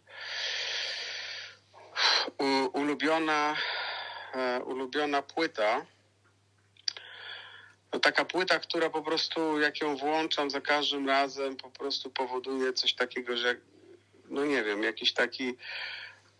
U, 2.38 2.78
ulubiona, 2.78 3.56
e, 4.34 4.60
ulubiona 4.64 5.22
płyta. 5.22 5.86
No 7.92 8.00
taka 8.00 8.24
płyta, 8.24 8.58
która 8.58 8.90
po 8.90 9.02
prostu 9.02 9.60
jak 9.60 9.80
ją 9.80 9.96
włączam 9.96 10.50
za 10.50 10.60
każdym 10.60 11.08
razem 11.08 11.56
po 11.56 11.70
prostu 11.70 12.10
powoduje 12.10 12.72
coś 12.72 12.94
takiego, 12.94 13.36
że 13.36 13.56
no 14.30 14.44
nie 14.44 14.62
wiem, 14.62 14.82
jakiś 14.82 15.12
taki 15.12 15.48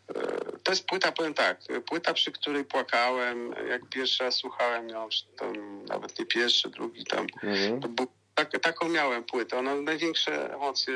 e, 0.08 0.14
to 0.62 0.72
jest 0.72 0.84
płyta, 0.86 1.12
powiem 1.12 1.34
tak, 1.34 1.60
płyta, 1.86 2.14
przy 2.14 2.32
której 2.32 2.64
płakałem, 2.64 3.54
jak 3.68 3.88
pierwszy 3.88 4.24
raz 4.24 4.34
słuchałem 4.34 4.88
ją, 4.88 5.08
tam 5.38 5.84
nawet 5.84 6.18
nie 6.18 6.26
pierwszy, 6.26 6.68
drugi 6.70 7.04
tam, 7.04 7.26
Mhm. 7.42 7.80
to 7.80 7.88
tak, 8.34 8.50
taką 8.62 8.88
miałem 8.88 9.24
płytę. 9.24 9.58
Ona 9.58 9.74
największe 9.74 10.54
emocje 10.54 10.94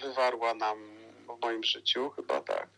wywarła 0.00 0.54
nam 0.54 0.78
w 1.26 1.42
moim 1.42 1.64
życiu, 1.64 2.10
chyba 2.10 2.40
tak. 2.40 2.68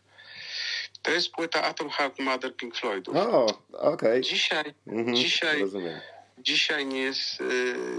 To 1.01 1.11
jest 1.11 1.31
płyta 1.31 1.63
Atom 1.63 1.89
Heart 1.89 2.19
Mother 2.19 2.55
Pink 2.55 2.75
Floydów. 2.75 3.15
O, 3.15 3.45
okej. 3.73 4.21
Dzisiaj, 4.21 4.73
Mhm, 4.87 5.15
dzisiaj, 5.15 5.59
Rozumiem. 5.61 5.99
Dzisiaj 6.39 6.85
nie, 6.85 7.09
y, 7.09 7.13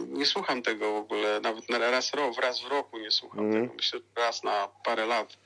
nie 0.08 0.26
słucham 0.26 0.62
tego 0.62 0.92
w 0.92 0.96
ogóle, 0.96 1.40
nawet 1.40 1.68
na 1.68 1.78
raz, 1.78 2.12
raz 2.40 2.60
w 2.60 2.66
roku 2.66 2.98
nie 2.98 3.10
słucham 3.10 3.44
Mhm. 3.44 3.62
tego. 3.62 3.74
Myślę, 3.74 4.00
raz 4.16 4.44
na 4.44 4.68
parę 4.84 5.06
lat. 5.06 5.36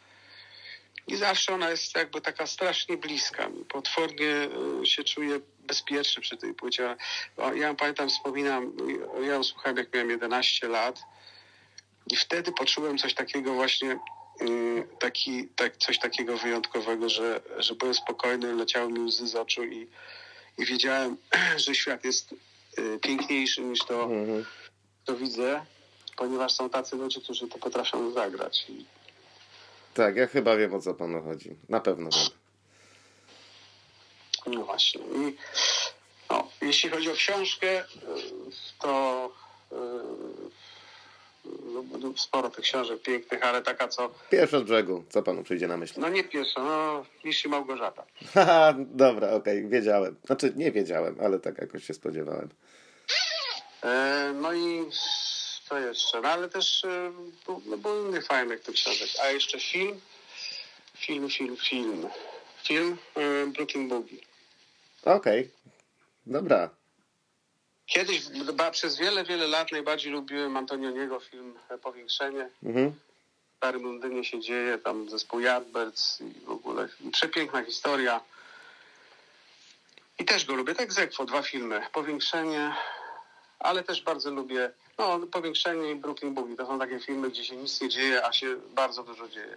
I 1.07 1.17
zawsze 1.17 1.55
ona 1.55 1.71
jest 1.71 1.97
jakby 1.97 2.21
taka 2.21 2.47
strasznie 2.47 2.97
bliska 2.97 3.49
mi. 3.49 3.65
Potwornie 3.65 4.49
y, 4.83 4.87
się 4.87 5.05
czuję 5.05 5.41
bezpieczny 5.59 6.23
przy 6.23 6.37
tej 6.37 6.55
płycie. 6.55 6.97
Ja 7.55 7.75
pamiętam, 7.75 8.09
wspominam, 8.09 8.73
y, 9.21 9.27
ja 9.27 9.33
ją 9.35 9.45
słuchałem 9.45 9.77
jak 9.77 9.95
miałem 9.95 10.11
11 10.11 10.69
lat 10.69 11.01
i 12.11 12.17
wtedy 12.17 12.53
poczułem 12.53 12.99
coś 12.99 13.15
takiego 13.15 13.55
właśnie, 13.55 13.99
taki, 14.99 15.49
tak, 15.49 15.77
coś 15.77 15.99
takiego 15.99 16.37
wyjątkowego, 16.37 17.09
że, 17.09 17.41
że 17.57 17.75
byłem 17.75 17.95
spokojny, 17.95 18.55
leciały 18.55 18.93
mi 18.93 19.01
łzy 19.01 19.27
z 19.27 19.35
oczu 19.35 19.65
i, 19.65 19.87
i 20.59 20.65
wiedziałem, 20.65 21.17
że 21.65 21.75
świat 21.75 22.05
jest 22.05 22.35
piękniejszy 23.03 23.61
niż 23.61 23.79
to, 23.79 24.03
Mhm. 24.03 24.45
to 25.05 25.17
widzę, 25.17 25.65
ponieważ 26.17 26.53
są 26.53 26.71
tacy 26.71 26.97
ludzie, 26.97 27.21
którzy 27.21 27.49
to 27.49 27.59
potrafią 27.59 28.11
zagrać. 28.13 28.67
Tak, 29.95 30.17
ja 30.17 30.27
chyba 30.27 30.57
wiem 30.57 30.75
o 30.75 30.81
co 30.81 30.95
panu 30.95 31.23
chodzi. 31.23 31.57
Na 31.69 31.81
pewno 31.81 32.11
wiem. 32.11 32.29
No 34.55 34.65
właśnie. 34.65 35.01
I, 35.01 35.37
no, 36.31 36.49
jeśli 36.61 36.91
chodzi 36.91 37.11
o 37.11 37.15
książkę, 37.15 37.81
y, 37.81 37.85
to 38.81 39.31
y, 39.73 39.77
sporo 42.17 42.51
tych 42.51 42.65
książek 42.65 43.03
pięknych, 43.03 43.43
ale 43.43 43.63
taka 43.63 43.89
co, 43.89 44.11
Pierwsza 44.31 44.59
z 44.61 44.63
brzegu, 44.63 45.05
co 45.11 45.23
panu 45.23 45.43
przyjdzie 45.43 45.69
na 45.69 45.77
myśl? 45.77 45.95
no 46.01 46.09
nie 46.09 46.25
pierwsza, 46.25 46.63
no 46.63 47.05
Mistrz 47.25 47.45
Małgorzata. 47.47 48.05
Dobra, 48.79 49.31
okej, 49.31 49.69
wiedziałem. 49.69 50.17
Znaczy, 50.27 50.53
nie 50.57 50.73
wiedziałem, 50.73 51.17
ale 51.25 51.41
tak 51.41 51.59
jakoś 51.59 51.85
się 51.85 51.95
spodziewałem. 51.95 52.49
E, 53.85 54.33
no 54.35 54.53
i 54.53 54.85
co 55.69 55.79
jeszcze? 55.79 56.21
No 56.21 56.29
ale 56.29 56.49
też 56.49 56.85
e, 56.85 57.13
bu- 57.47 57.63
no, 57.67 57.77
było 57.79 58.01
innych 58.09 58.27
fajnych 58.27 58.61
tych 58.61 58.75
książek. 58.75 59.09
A 59.23 59.27
jeszcze 59.31 59.61
film, 59.61 60.01
film, 60.97 61.31
film, 61.31 61.57
film. 61.57 62.09
Film 62.65 62.97
e, 63.17 63.47
Brooklyn 63.47 63.89
Boogie. 63.89 64.19
Okej, 65.05 65.51
dobra. 66.27 66.71
Kiedyś, 67.87 68.23
ba, 68.55 68.71
przez 68.71 68.97
wiele, 68.97 69.25
wiele 69.25 69.47
lat 69.47 69.73
najbardziej 69.73 70.13
lubiłem 70.13 70.57
Antonioniego 70.57 71.21
film 71.21 71.55
Powiększenie. 71.83 72.49
Mhm. 72.63 72.91
W 72.91 73.57
Starym 73.57 73.83
Londynie 73.83 74.25
się 74.25 74.41
dzieje, 74.41 74.79
tam 74.79 75.11
zespół 75.11 75.41
Yardbirds 75.41 76.21
i 76.21 76.45
w 76.45 76.51
ogóle 76.51 76.89
przepiękna 77.13 77.65
historia. 77.65 78.21
I 80.19 80.25
też 80.25 80.45
go 80.45 80.55
lubię, 80.55 80.75
tak 80.75 80.93
zekwo, 80.93 81.25
dwa 81.25 81.43
filmy. 81.43 81.81
Powiększenie, 81.93 82.75
ale 83.59 83.85
też 83.85 84.03
bardzo 84.03 84.31
lubię, 84.31 84.71
no 84.99 85.21
Powiększenie 85.33 85.91
i 85.91 85.95
Brooklyn 85.95 86.35
Boogie. 86.35 86.57
To 86.57 86.67
są 86.67 86.79
takie 86.79 87.01
filmy, 87.01 87.31
gdzie 87.31 87.45
się 87.45 87.57
nic 87.57 87.81
nie 87.81 87.89
dzieje, 87.89 88.27
a 88.27 88.33
się 88.33 88.57
bardzo 88.75 89.03
dużo 89.03 89.29
dzieje. 89.29 89.57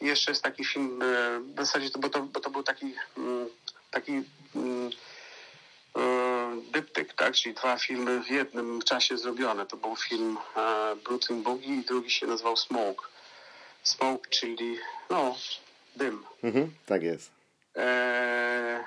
I 0.00 0.06
jeszcze 0.06 0.30
jest 0.30 0.42
taki 0.42 0.64
film, 0.64 1.02
e, 1.02 1.40
w 1.40 1.56
zasadzie, 1.56 1.90
to, 1.90 1.98
bo, 1.98 2.08
to, 2.08 2.22
bo 2.22 2.40
to 2.40 2.50
był 2.50 2.62
taki, 2.62 2.94
mm, 3.16 3.48
taki 3.90 4.12
mm, 4.54 4.90
dyptyk, 6.60 7.14
tak? 7.14 7.34
Czyli 7.34 7.54
dwa 7.54 7.78
filmy 7.78 8.22
w 8.22 8.30
jednym 8.30 8.82
czasie 8.82 9.18
zrobione. 9.18 9.66
To 9.66 9.76
był 9.76 9.96
film 9.96 10.38
e, 10.56 10.96
Brooklyn 10.96 11.42
Boogie 11.42 11.74
i 11.74 11.84
drugi 11.84 12.10
się 12.10 12.26
nazywał 12.26 12.56
Smoke. 12.56 13.06
Smoke, 13.82 14.30
czyli 14.30 14.78
no, 15.10 15.36
dym. 15.96 16.24
Mhm, 16.42 16.72
tak 16.86 17.02
jest. 17.02 17.30
E, 17.76 18.84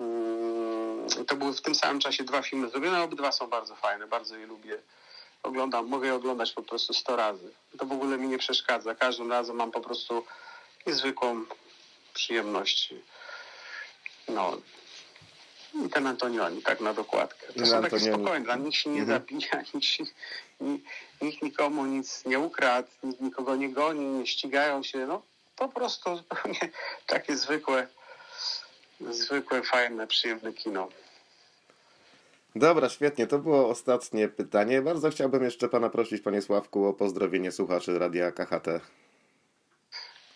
mm, 0.00 1.06
to 1.26 1.36
były 1.36 1.54
w 1.54 1.60
tym 1.60 1.74
samym 1.74 2.00
czasie 2.00 2.24
dwa 2.24 2.42
filmy 2.42 2.68
zrobione, 2.68 3.02
obydwa 3.02 3.32
są 3.32 3.46
bardzo 3.46 3.76
fajne, 3.76 4.06
bardzo 4.06 4.36
je 4.36 4.46
lubię. 4.46 4.78
Oglądam, 5.42 5.86
mogę 5.86 6.06
je 6.06 6.14
oglądać 6.14 6.52
po 6.52 6.62
prostu 6.62 6.94
100 6.94 7.16
razy. 7.16 7.50
To 7.78 7.86
w 7.86 7.92
ogóle 7.92 8.18
mi 8.18 8.28
nie 8.28 8.38
przeszkadza. 8.38 8.94
Każdym 8.94 9.30
razem 9.30 9.56
mam 9.56 9.70
po 9.70 9.80
prostu 9.80 10.24
niezwykłą 10.86 11.44
przyjemność. 12.14 12.94
No. 14.28 14.56
I 15.74 15.88
ten 15.88 16.06
Antonioni, 16.06 16.62
tak 16.62 16.80
na 16.80 16.94
dokładkę. 16.94 17.46
To 17.46 17.52
Ten 17.52 17.66
są 17.66 17.70
takie 17.82 17.96
Antonioni. 17.96 18.14
spokojne, 18.14 18.44
dla 18.44 18.56
nikt 18.56 18.76
się 18.76 18.90
nie 18.90 19.00
Mhm. 19.00 19.18
zabija, 19.20 19.62
nikt, 19.74 19.86
się, 19.86 20.04
ni- 20.60 20.82
nikt 21.22 21.42
nikomu 21.42 21.86
nic 21.86 22.24
nie 22.24 22.38
ukradł, 22.38 22.88
nikt 23.02 23.20
nikogo 23.20 23.56
nie 23.56 23.68
goni, 23.72 24.04
nie 24.06 24.26
ścigają 24.26 24.82
się. 24.82 25.06
No 25.06 25.22
po 25.56 25.68
prostu 25.68 26.16
zupełnie 26.16 26.60
takie 27.06 27.36
zwykłe, 27.36 27.86
zwykłe, 29.10 29.62
fajne, 29.62 30.06
przyjemne 30.06 30.52
kino. 30.52 30.88
Dobra, 32.56 32.88
świetnie. 32.88 33.26
To 33.26 33.38
było 33.38 33.68
ostatnie 33.68 34.28
pytanie. 34.28 34.82
Bardzo 34.82 35.10
chciałbym 35.10 35.44
jeszcze 35.44 35.68
pana 35.68 35.90
prosić, 35.90 36.22
panie 36.22 36.42
Sławku, 36.42 36.86
o 36.86 36.92
pozdrowienie 36.92 37.52
słuchaczy 37.52 37.98
Radia 37.98 38.32
KHT. 38.32 38.66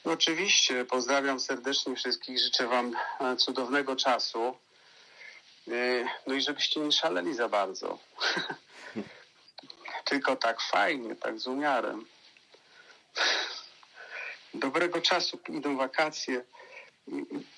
No 0.04 0.12
Oczywiście, 0.12 0.84
pozdrawiam 0.84 1.40
serdecznie 1.40 1.96
wszystkich, 1.96 2.38
życzę 2.38 2.66
Wam 2.66 2.92
e, 3.20 3.36
cudownego 3.36 3.96
czasu. 3.96 4.54
E, 5.72 6.08
No 6.26 6.34
i 6.34 6.40
żebyście 6.40 6.80
nie 6.80 6.92
szaleli 6.92 7.34
za 7.34 7.48
bardzo. 7.48 7.98
Tylko 10.04 10.36
tak 10.36 10.60
fajnie, 10.60 11.16
tak 11.16 11.38
z 11.38 11.46
umiarem. 11.46 12.06
Dobrego 14.54 15.00
czasu, 15.00 15.38
idą 15.48 15.76
wakacje. 15.76 16.44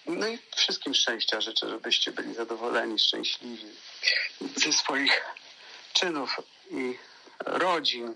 No 0.06 0.28
i 0.28 0.38
wszystkim 0.56 0.94
szczęścia 0.94 1.40
życzę, 1.40 1.68
żebyście 1.68 2.12
byli 2.12 2.34
zadowoleni, 2.34 2.98
szczęśliwi 2.98 3.66
ze 4.56 4.72
swoich 4.72 5.24
czynów 5.92 6.36
i 6.70 6.98
rodzin. 7.44 8.14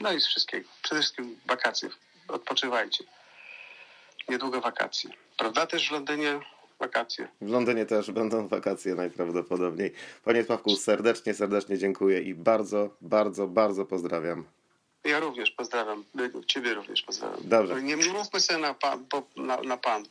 No 0.00 0.12
i 0.12 0.20
z 0.20 0.26
wszystkiego. 0.26 0.68
Przede 0.82 1.00
wszystkim 1.00 1.40
wakacje. 1.46 1.88
Odpoczywajcie. 2.28 3.04
Niedługo 4.28 4.60
wakacje. 4.60 5.10
Prawda? 5.36 5.66
Też 5.66 5.88
w 5.88 5.92
Londynie 5.92 6.40
wakacje. 6.82 7.28
W 7.40 7.50
Londynie 7.50 7.86
też 7.86 8.10
będą 8.10 8.48
wakacje 8.48 8.94
najprawdopodobniej. 8.94 9.92
Panie 10.24 10.44
Sławku, 10.44 10.76
serdecznie, 10.76 11.34
serdecznie 11.34 11.78
dziękuję 11.78 12.20
i 12.20 12.34
bardzo, 12.34 12.90
bardzo, 13.00 13.46
bardzo 13.46 13.84
pozdrawiam. 13.84 14.44
Ja 15.04 15.20
również 15.20 15.50
pozdrawiam. 15.50 16.04
Ciebie 16.46 16.74
również 16.74 17.02
pozdrawiam. 17.02 17.40
Dobrze. 17.44 17.82
Nie, 17.82 17.96
nie 17.96 18.12
mówmy 18.12 18.40
sobie 18.40 18.60
na 18.60 18.74
pan, 18.74 19.04
bo, 19.10 19.22
na, 19.36 19.56
na 19.60 19.76
pan. 19.76 20.04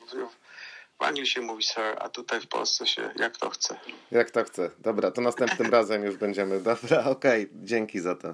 W 0.99 1.03
Anglii 1.03 1.27
się 1.27 1.41
mówi 1.41 1.63
sir, 1.63 1.95
a 1.99 2.09
tutaj 2.09 2.41
w 2.41 2.47
Polsce 2.47 2.87
się 2.87 3.09
jak 3.15 3.37
to 3.37 3.49
chce. 3.49 3.79
Jak 4.11 4.31
to 4.31 4.43
chcę. 4.43 4.69
Dobra, 4.79 5.11
to 5.11 5.21
następnym 5.21 5.71
razem 5.77 6.03
już 6.03 6.17
będziemy. 6.17 6.59
Dobra, 6.59 7.05
okej, 7.05 7.49
dzięki 7.53 7.99
za 7.99 8.15
to. 8.15 8.33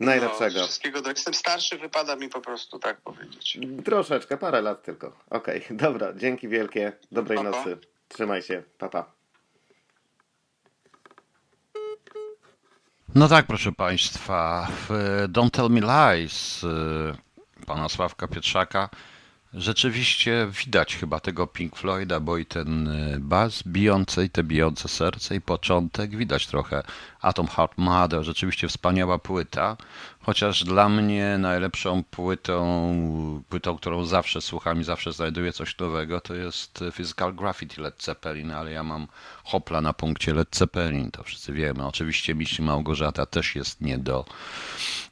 Najlepszego. 0.00 0.58
No, 0.60 0.64
wszystkiego 0.64 1.02
do... 1.02 1.10
Jestem 1.10 1.34
starszy, 1.34 1.78
wypada 1.78 2.16
mi 2.16 2.28
po 2.28 2.40
prostu 2.40 2.78
tak 2.78 3.00
powiedzieć. 3.00 3.58
Troszeczkę, 3.84 4.36
parę 4.36 4.62
lat 4.62 4.82
tylko. 4.82 5.12
Okej, 5.30 5.66
dobra, 5.84 6.12
dzięki 6.14 6.48
wielkie. 6.48 6.92
Dobrej 7.12 7.38
Pa, 7.38 7.44
pa. 7.44 7.50
nocy. 7.50 7.78
Trzymaj 8.08 8.42
się. 8.42 8.62
Papa. 8.78 9.02
Pa. 9.02 9.16
No 13.14 13.28
tak, 13.28 13.46
proszę 13.46 13.72
Państwa, 13.72 14.68
Don't 15.28 15.50
Tell 15.50 15.70
Me 15.70 15.80
Lies 15.80 16.64
y, 16.64 16.66
pana 17.66 17.88
Sławka 17.88 18.28
Pietrzaka 18.28 18.88
Rzeczywiście 19.56 20.48
widać 20.64 20.96
chyba 20.96 21.20
tego 21.20 21.46
Pink 21.46 21.76
Floyda, 21.76 22.20
bo 22.20 22.38
i 22.38 22.46
ten 22.46 22.88
y, 22.88 23.20
bas 23.20 23.62
bijący, 23.66 24.24
i 24.24 24.30
te 24.30 24.44
bijące 24.44 24.88
serce, 24.88 25.36
i 25.36 25.40
początek, 25.40 26.16
widać 26.16 26.46
trochę. 26.46 26.82
Atom 27.20 27.46
Heart 27.46 27.72
Mother, 27.76 28.24
rzeczywiście 28.24 28.68
wspaniała 28.68 29.18
płyta, 29.18 29.76
chociaż 30.26 30.64
dla 30.64 30.88
mnie 30.88 31.38
najlepszą 31.38 32.04
płytą, 32.04 32.62
płytą, 33.48 33.76
którą 33.76 34.04
zawsze 34.04 34.40
słucham 34.40 34.80
i 34.80 34.84
zawsze 34.84 35.12
znajduję 35.12 35.52
coś 35.52 35.78
nowego, 35.78 36.20
to 36.20 36.34
jest 36.34 36.84
Physical 36.92 37.34
Graffiti 37.34 37.80
Led 37.80 38.02
Zeppelin, 38.02 38.50
ale 38.50 38.72
ja 38.72 38.82
mam 38.82 39.06
hopla 39.44 39.80
na 39.80 39.92
punkcie 39.92 40.34
Led 40.34 40.56
Zeppelin, 40.56 41.10
to 41.10 41.22
wszyscy 41.22 41.52
wiemy. 41.52 41.86
Oczywiście 41.86 42.34
Mistrz 42.34 42.58
Małgorzata 42.58 43.26
też 43.26 43.56
jest 43.56 43.80
nie 43.80 43.98
do 43.98 44.24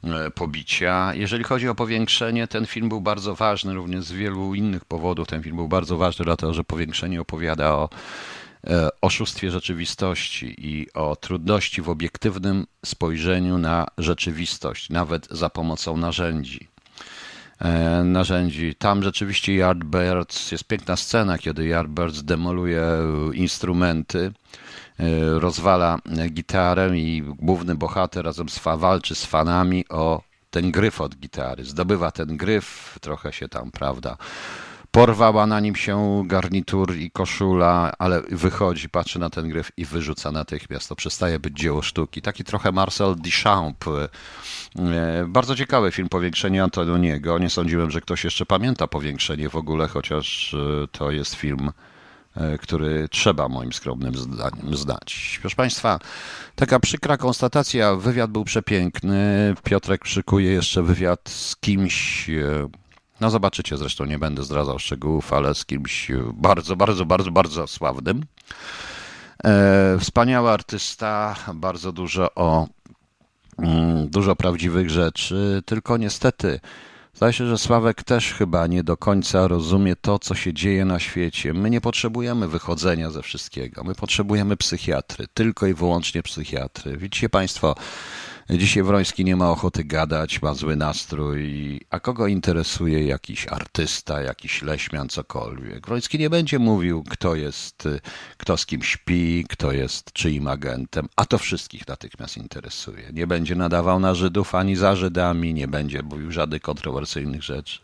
e, 0.03 0.31
pobicia. 0.31 1.13
Jeżeli 1.13 1.43
chodzi 1.43 1.69
o 1.69 1.75
powiększenie, 1.75 2.47
ten 2.47 2.65
film 2.65 2.89
był 2.89 3.01
bardzo 3.01 3.35
ważny 3.35 3.73
również 3.73 4.05
z 4.05 4.11
wielu 4.11 4.55
innych 4.55 4.85
powodów. 4.85 5.27
Ten 5.27 5.43
film 5.43 5.55
był 5.55 5.67
bardzo 5.67 5.97
ważny, 5.97 6.25
dlatego 6.25 6.53
że 6.53 6.63
powiększenie 6.63 7.21
opowiada 7.21 7.71
o 7.71 7.89
oszustwie 9.01 9.51
rzeczywistości 9.51 10.55
i 10.57 10.93
o 10.93 11.15
trudności 11.15 11.81
w 11.81 11.89
obiektywnym 11.89 12.67
spojrzeniu 12.85 13.57
na 13.57 13.87
rzeczywistość, 13.97 14.89
nawet 14.89 15.27
za 15.31 15.49
pomocą 15.49 15.97
narzędzi. 15.97 16.67
E, 17.59 18.03
narzędzi. 18.03 18.75
Tam 18.75 19.03
rzeczywiście 19.03 19.53
Yardbirds, 19.53 20.51
jest 20.51 20.63
piękna 20.63 20.95
scena, 20.95 21.37
kiedy 21.37 21.67
Yardbirds 21.67 22.23
demoluje 22.23 22.83
instrumenty, 23.33 24.31
e, 24.99 25.39
rozwala 25.39 25.99
gitarę 26.29 26.97
i 26.97 27.23
główny 27.25 27.75
bohater 27.75 28.25
razem 28.25 28.49
z 28.49 28.59
fa 28.59 28.77
walczy 28.77 29.15
z 29.15 29.25
fanami 29.25 29.85
o 29.89 30.21
ten 30.49 30.71
gryf 30.71 31.01
od 31.01 31.15
gitary. 31.15 31.65
Zdobywa 31.65 32.11
ten 32.11 32.37
gryf, 32.37 32.97
trochę 33.01 33.33
się 33.33 33.49
tam, 33.49 33.71
prawda, 33.71 34.17
Porwała 34.95 35.47
na 35.47 35.59
nim 35.59 35.75
się 35.75 36.23
garnitur 36.25 36.95
i 36.95 37.11
koszula, 37.11 37.93
ale 37.99 38.21
wychodzi, 38.21 38.89
patrzy 38.89 39.19
na 39.19 39.29
ten 39.29 39.49
gryf 39.49 39.71
i 39.77 39.85
wyrzuca 39.85 40.31
natychmiast. 40.31 40.89
To 40.89 40.95
przestaje 40.95 41.39
być 41.39 41.57
dzieło 41.57 41.81
sztuki. 41.81 42.21
Taki 42.21 42.43
trochę 42.43 42.71
Marcel 42.71 43.15
Duchamp. 43.15 43.85
E, 43.87 44.09
bardzo 45.27 45.55
ciekawy 45.55 45.91
film 45.91 46.09
Powiększenie 46.09 46.63
Antoniego. 46.63 47.39
Nie 47.39 47.49
sądziłem, 47.49 47.91
że 47.91 48.01
ktoś 48.01 48.23
jeszcze 48.23 48.45
pamięta 48.45 48.87
Powiększenie 48.87 49.49
w 49.49 49.55
ogóle, 49.55 49.87
chociaż 49.87 50.53
e, 50.53 50.87
to 50.87 51.11
jest 51.11 51.35
film, 51.35 51.71
e, 52.35 52.57
który 52.57 53.09
trzeba 53.09 53.47
moim 53.47 53.73
skromnym 53.73 54.15
zdaniem 54.15 54.77
znać. 54.77 55.39
Proszę 55.41 55.55
Państwa, 55.55 55.99
taka 56.55 56.79
przykra 56.79 57.17
konstatacja. 57.17 57.95
Wywiad 57.95 58.31
był 58.31 58.43
przepiękny. 58.43 59.53
Piotrek 59.63 60.05
szykuje 60.05 60.51
jeszcze 60.51 60.83
wywiad 60.83 61.29
z 61.29 61.55
kimś 61.55 62.29
no 63.21 63.29
zobaczycie, 63.29 63.77
zresztą 63.77 64.05
nie 64.05 64.19
będę 64.19 64.43
zdradzał 64.43 64.79
szczegółów, 64.79 65.33
ale 65.33 65.55
z 65.55 65.65
kimś 65.65 66.11
bardzo, 66.33 66.75
bardzo, 66.75 67.05
bardzo, 67.05 67.31
bardzo 67.31 67.67
sławnym. 67.67 68.25
E, 69.43 69.97
wspaniały 69.99 70.49
artysta, 70.49 71.35
bardzo 71.53 71.91
dużo 71.91 72.35
o 72.35 72.67
mm, 73.59 74.09
dużo 74.09 74.35
prawdziwych 74.35 74.89
rzeczy, 74.89 75.63
tylko 75.65 75.97
niestety 75.97 76.59
zdaje 77.13 77.33
się, 77.33 77.47
że 77.47 77.57
Sławek 77.57 78.03
też 78.03 78.33
chyba 78.33 78.67
nie 78.67 78.83
do 78.83 78.97
końca 78.97 79.47
rozumie 79.47 79.95
to, 79.95 80.19
co 80.19 80.35
się 80.35 80.53
dzieje 80.53 80.85
na 80.85 80.99
świecie. 80.99 81.53
My 81.53 81.69
nie 81.69 81.81
potrzebujemy 81.81 82.47
wychodzenia 82.47 83.11
ze 83.11 83.21
wszystkiego, 83.21 83.83
my 83.83 83.95
potrzebujemy 83.95 84.57
psychiatry, 84.57 85.27
tylko 85.33 85.67
i 85.67 85.73
wyłącznie 85.73 86.23
psychiatry. 86.23 86.97
Widzicie 86.97 87.29
Państwo, 87.29 87.75
Dzisiaj 88.49 88.83
Wroński 88.83 89.25
nie 89.25 89.35
ma 89.35 89.51
ochoty 89.51 89.83
gadać, 89.83 90.41
ma 90.41 90.53
zły 90.53 90.75
nastrój. 90.75 91.81
A 91.89 91.99
kogo 91.99 92.27
interesuje 92.27 93.07
jakiś 93.07 93.47
artysta, 93.47 94.21
jakiś 94.21 94.61
leśmian, 94.61 95.09
cokolwiek? 95.09 95.87
Wroński 95.87 96.19
nie 96.19 96.29
będzie 96.29 96.59
mówił, 96.59 97.03
kto 97.09 97.35
jest, 97.35 97.87
kto 98.37 98.57
z 98.57 98.65
kim 98.65 98.83
śpi, 98.83 99.45
kto 99.49 99.71
jest 99.71 100.13
czyim 100.13 100.47
agentem, 100.47 101.07
a 101.15 101.25
to 101.25 101.37
wszystkich 101.37 101.87
natychmiast 101.87 102.37
interesuje. 102.37 103.09
Nie 103.13 103.27
będzie 103.27 103.55
nadawał 103.55 103.99
na 103.99 104.15
Żydów 104.15 104.55
ani 104.55 104.75
za 104.75 104.95
Żydami, 104.95 105.53
nie 105.53 105.67
będzie 105.67 106.03
mówił 106.03 106.31
żadnych 106.31 106.61
kontrowersyjnych 106.61 107.43
rzeczy. 107.43 107.79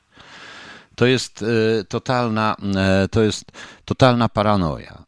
To 0.95 1.05
jest 1.05 1.43
e, 1.43 1.83
totalna, 1.83 2.55
e, 2.75 3.07
to 3.07 3.21
jest 3.21 3.45
totalna 3.85 4.29
paranoja. 4.29 5.03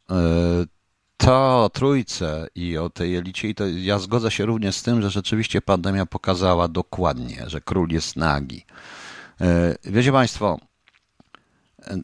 To 1.17 1.63
o 1.63 1.69
trójce 1.69 2.47
i 2.56 2.78
o 2.78 2.89
tej 2.89 3.15
elicie, 3.15 3.49
i 3.49 3.56
to 3.56 3.67
ja 3.67 3.99
zgodzę 3.99 4.32
się 4.32 4.45
również 4.45 4.76
z 4.76 4.84
tym, 4.84 5.02
że 5.02 5.10
rzeczywiście 5.10 5.62
pandemia 5.62 6.06
pokazała 6.06 6.67
dokładnie, 6.67 7.43
że 7.47 7.62
król 7.62 7.89
jest 7.89 8.15
nagi. 8.15 8.65
E, 9.41 9.76
wiecie 9.84 10.12
Państwo, 10.12 10.60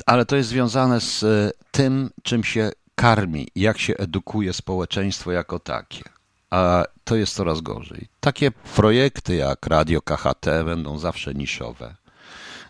ale 0.05 0.25
to 0.25 0.35
jest 0.35 0.49
związane 0.49 1.01
z 1.01 1.23
e, 1.23 1.51
tym, 1.71 2.09
czym 2.23 2.43
się 2.43 2.71
karmi, 2.95 3.47
jak 3.55 3.77
się 3.77 3.97
edukuje 3.97 4.53
społeczeństwo 4.53 5.31
jako 5.31 5.59
takie. 5.59 6.03
A 6.49 6.83
to 7.03 7.15
jest 7.15 7.35
coraz 7.35 7.61
gorzej. 7.61 8.07
Takie 8.19 8.51
projekty 8.51 9.35
jak 9.35 9.67
Radio 9.67 10.01
KHT 10.01 10.45
będą 10.65 10.97
zawsze 10.97 11.33
niszowe, 11.33 11.95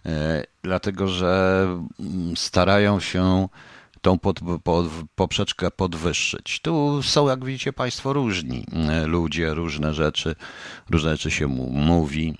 e, 0.06 0.44
dlatego 0.64 1.08
że 1.08 1.66
mm, 2.00 2.38
starają 2.38 3.00
się 3.00 3.48
tą 4.02 4.20
pod, 4.20 4.40
pod, 4.64 4.86
poprzeczkę 5.16 5.72
podwyższyć. 5.72 6.60
Tu 6.62 7.04
są, 7.04 7.28
jak 7.28 7.46
widzicie 7.46 7.74
Państwo, 7.74 8.14
różni 8.14 8.66
e, 8.90 9.08
ludzie, 9.08 9.54
różne 9.54 9.94
rzeczy, 9.94 10.36
różne 10.90 11.12
rzeczy 11.12 11.32
się 11.32 11.48
mu 11.48 11.70
mówi, 11.70 12.38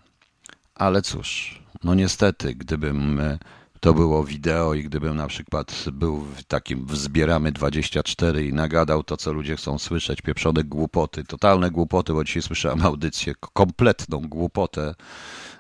ale 0.76 1.02
cóż, 1.02 1.60
no 1.84 1.96
niestety, 1.96 2.56
gdybym 2.56 3.20
e, 3.20 3.40
to 3.80 3.94
było 3.94 4.24
wideo 4.24 4.74
i 4.74 4.84
gdybym 4.84 5.18
na 5.18 5.28
przykład 5.28 5.86
był 5.92 6.18
w 6.18 6.44
takim 6.44 6.86
wzbieramy 6.86 7.52
24 7.52 8.48
i 8.48 8.54
nagadał 8.54 9.04
to, 9.04 9.18
co 9.18 9.34
ludzie 9.34 9.56
chcą 9.56 9.80
słyszeć, 9.80 10.22
pieprzone 10.22 10.64
głupoty, 10.64 11.24
totalne 11.24 11.72
głupoty, 11.72 12.14
bo 12.14 12.24
dzisiaj 12.24 12.42
słyszałem 12.42 12.86
audycję, 12.86 13.34
kompletną 13.54 14.22
głupotę, 14.22 14.96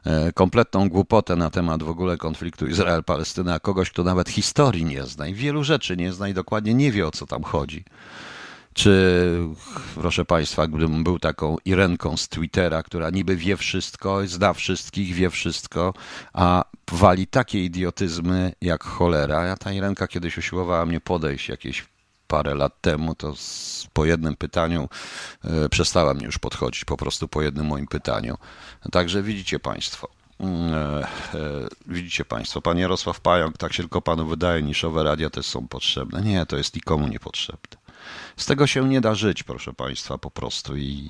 E, 0.05 0.33
kompletną 0.33 0.89
głupotę 0.89 1.35
na 1.35 1.49
temat 1.49 1.83
w 1.83 1.89
ogóle 1.89 2.17
konfliktu 2.17 2.67
Izrael-Palestyna, 2.67 3.59
kogoś, 3.59 3.91
kto 3.91 4.03
nawet 4.03 4.29
historii 4.29 4.85
nie 4.85 5.03
zna 5.03 5.27
i 5.27 5.33
wielu 5.33 5.63
rzeczy 5.63 5.97
nie 5.97 6.13
zna 6.13 6.29
i 6.29 6.33
dokładnie 6.33 6.73
nie 6.73 6.91
wie, 6.91 7.07
o 7.07 7.11
co 7.11 7.25
tam 7.25 7.43
chodzi. 7.43 7.83
Czy, 8.73 9.39
proszę 9.95 10.25
Państwa, 10.25 10.67
gdybym 10.67 11.03
był 11.03 11.19
taką 11.19 11.57
Irenką 11.65 12.17
z 12.17 12.29
Twittera, 12.29 12.83
która 12.83 13.09
niby 13.09 13.35
wie 13.35 13.57
wszystko, 13.57 14.27
zna 14.27 14.53
wszystkich, 14.53 15.13
wie 15.13 15.29
wszystko, 15.29 15.93
a 16.33 16.63
wali 16.91 17.27
takie 17.27 17.63
idiotyzmy 17.63 18.53
jak 18.61 18.83
cholera. 18.83 19.45
Ja 19.45 19.57
ta 19.57 19.71
Irenka 19.71 20.07
kiedyś 20.07 20.37
usiłowała 20.37 20.85
mnie 20.85 21.01
podejść 21.01 21.49
jakieś 21.49 21.85
parę 22.27 22.55
lat 22.55 22.81
temu, 22.81 23.15
to 23.15 23.35
z, 23.35 23.87
po 23.93 24.05
jednym 24.05 24.35
pytaniu 24.35 24.89
e, 25.43 25.69
przestała 25.69 26.13
mnie 26.13 26.25
już 26.25 26.37
podchodzić, 26.37 26.85
po 26.85 26.97
prostu 26.97 27.27
po 27.27 27.41
jednym 27.41 27.65
moim 27.65 27.87
pytaniu. 27.87 28.37
Także 28.91 29.23
widzicie 29.23 29.59
Państwo. 29.59 30.07
Mm, 30.39 30.73
e, 30.73 31.03
e, 31.03 31.07
widzicie 31.87 32.25
Państwo, 32.25 32.61
pan 32.61 32.77
Jarosław 32.77 33.19
Pająk, 33.19 33.57
tak 33.57 33.73
się 33.73 33.83
tylko 33.83 34.01
panu 34.01 34.27
wydaje, 34.27 34.63
niszowe 34.63 35.03
radia 35.03 35.29
też 35.29 35.45
są 35.45 35.67
potrzebne. 35.67 36.21
Nie, 36.21 36.45
to 36.45 36.57
jest 36.57 36.75
nikomu 36.75 37.07
niepotrzebne. 37.07 37.88
Z 38.37 38.45
tego 38.45 38.67
się 38.67 38.89
nie 38.89 39.01
da 39.01 39.15
żyć, 39.15 39.43
proszę 39.43 39.73
Państwa, 39.73 40.17
po 40.17 40.31
prostu 40.31 40.77
i, 40.77 41.09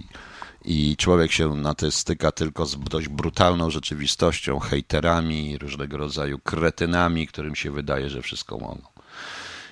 i 0.66 0.98
człowiek 0.98 1.32
się 1.32 1.56
na 1.56 1.76
to 1.76 1.92
styka 1.92 2.32
tylko 2.32 2.66
z 2.66 2.80
dość 2.80 3.08
brutalną 3.08 3.70
rzeczywistością, 3.70 4.60
hejterami, 4.60 5.58
różnego 5.58 5.98
rodzaju 5.98 6.40
kretynami, 6.40 7.28
którym 7.28 7.56
się 7.56 7.72
wydaje, 7.72 8.10
że 8.10 8.22
wszystko 8.22 8.58
mogą. 8.58 8.82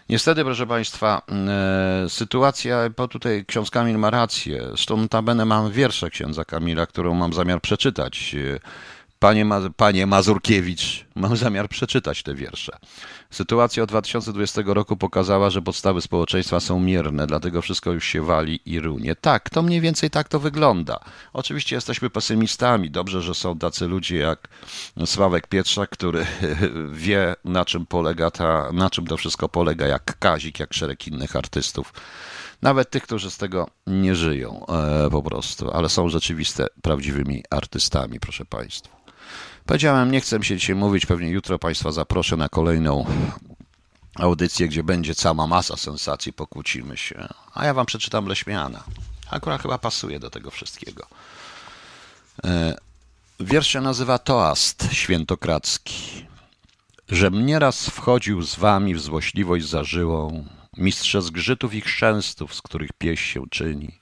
Niestety, 0.10 0.44
proszę 0.44 0.68
Państwa, 0.68 1.22
e, 1.32 2.10
sytuacja, 2.10 2.90
bo 2.98 3.08
tutaj 3.08 3.46
ksiądz 3.48 3.72
Kamil 3.72 3.98
ma 3.98 4.10
rację, 4.10 4.64
zresztą 4.68 4.98
notabene 4.98 5.46
mam 5.46 5.72
wiersze 5.72 6.10
księdza 6.10 6.46
Kamila, 6.46 6.86
którą 6.86 7.14
mam 7.14 7.34
zamiar 7.34 7.62
przeczytać. 7.62 8.36
Panie, 9.20 9.46
Ma 9.46 9.62
Panie 9.78 10.08
Mazurkiewicz, 10.08 11.06
mam 11.18 11.38
zamiar 11.38 11.70
przeczytać 11.70 12.24
te 12.24 12.36
wiersze. 12.36 12.78
Sytuacja 13.32 13.84
od 13.84 13.90
2020 13.90 14.62
roku 14.66 14.98
pokazała, 14.98 15.50
że 15.50 15.62
podstawy 15.62 16.02
społeczeństwa 16.02 16.60
są 16.60 16.80
mierne, 16.80 17.28
dlatego 17.28 17.62
wszystko 17.62 17.92
już 17.92 18.06
się 18.06 18.22
wali 18.22 18.60
i 18.66 18.80
runie. 18.80 19.16
Tak, 19.16 19.50
to 19.50 19.62
mniej 19.62 19.82
więcej 19.82 20.10
tak 20.10 20.28
to 20.28 20.40
wygląda. 20.40 21.00
Oczywiście 21.34 21.76
jesteśmy 21.76 22.10
pesymistami. 22.10 22.92
Dobrze, 22.92 23.22
że 23.22 23.34
są 23.34 23.60
tacy 23.60 23.88
ludzie 23.88 24.18
jak 24.18 24.48
Sławek 25.06 25.48
Pietrzak, 25.48 25.90
który 25.90 26.26
wie, 26.92 27.36
na 27.46 27.66
czym 27.66 27.86
polega 27.86 28.32
ta, 28.32 28.72
na 28.72 28.90
czym 28.90 29.08
to 29.08 29.18
wszystko 29.18 29.50
polega, 29.50 29.88
jak 29.88 30.20
Kazik, 30.20 30.60
jak 30.60 30.74
szereg 30.74 31.08
innych 31.08 31.36
artystów. 31.36 31.94
Nawet 32.62 32.90
tych, 32.90 33.04
którzy 33.04 33.32
z 33.32 33.38
tego 33.38 33.68
nie 33.88 34.16
żyją 34.16 34.66
e, 34.68 35.10
po 35.10 35.24
prostu, 35.24 35.72
ale 35.72 35.90
są 35.90 36.10
rzeczywiste, 36.10 36.68
prawdziwymi 36.82 37.44
artystami, 37.50 38.20
proszę 38.20 38.46
Państwa. 38.46 38.98
Powiedziałem, 39.68 40.12
nie 40.12 40.22
chcę 40.22 40.44
się 40.44 40.58
dzisiaj 40.58 40.76
mówić, 40.76 41.06
pewnie 41.06 41.30
jutro 41.30 41.60
Państwa 41.60 41.92
zaproszę 41.92 42.38
na 42.38 42.50
kolejną 42.50 43.06
audycję, 44.16 44.68
gdzie 44.68 44.84
będzie 44.84 45.16
cała 45.16 45.48
masa 45.48 45.78
sensacji, 45.78 46.34
pokłócimy 46.34 46.98
się. 46.98 47.28
A 47.54 47.66
ja 47.66 47.74
Wam 47.74 47.86
przeczytam 47.86 48.26
Leśmiana. 48.26 48.84
Akurat 49.30 49.62
chyba 49.62 49.78
pasuje 49.78 50.20
do 50.20 50.30
tego 50.30 50.52
wszystkiego. 50.52 51.08
E, 52.44 52.76
wiersz 53.40 53.68
się 53.68 53.82
nazywa 53.82 54.20
Toast 54.20 54.88
Świętokradzki. 54.92 56.26
żem 57.10 57.46
nieraz 57.46 57.90
wchodził 57.90 58.42
z 58.42 58.56
wami 58.56 58.96
w 58.96 59.02
złośliwość 59.02 59.68
zażyłą, 59.68 60.46
mistrze 60.78 61.22
zgrzytów 61.22 61.74
i 61.74 61.82
chrzęstów, 61.82 62.56
z 62.56 62.62
których 62.62 62.90
pieś 62.98 63.22
się 63.22 63.44
czyni. 63.50 64.00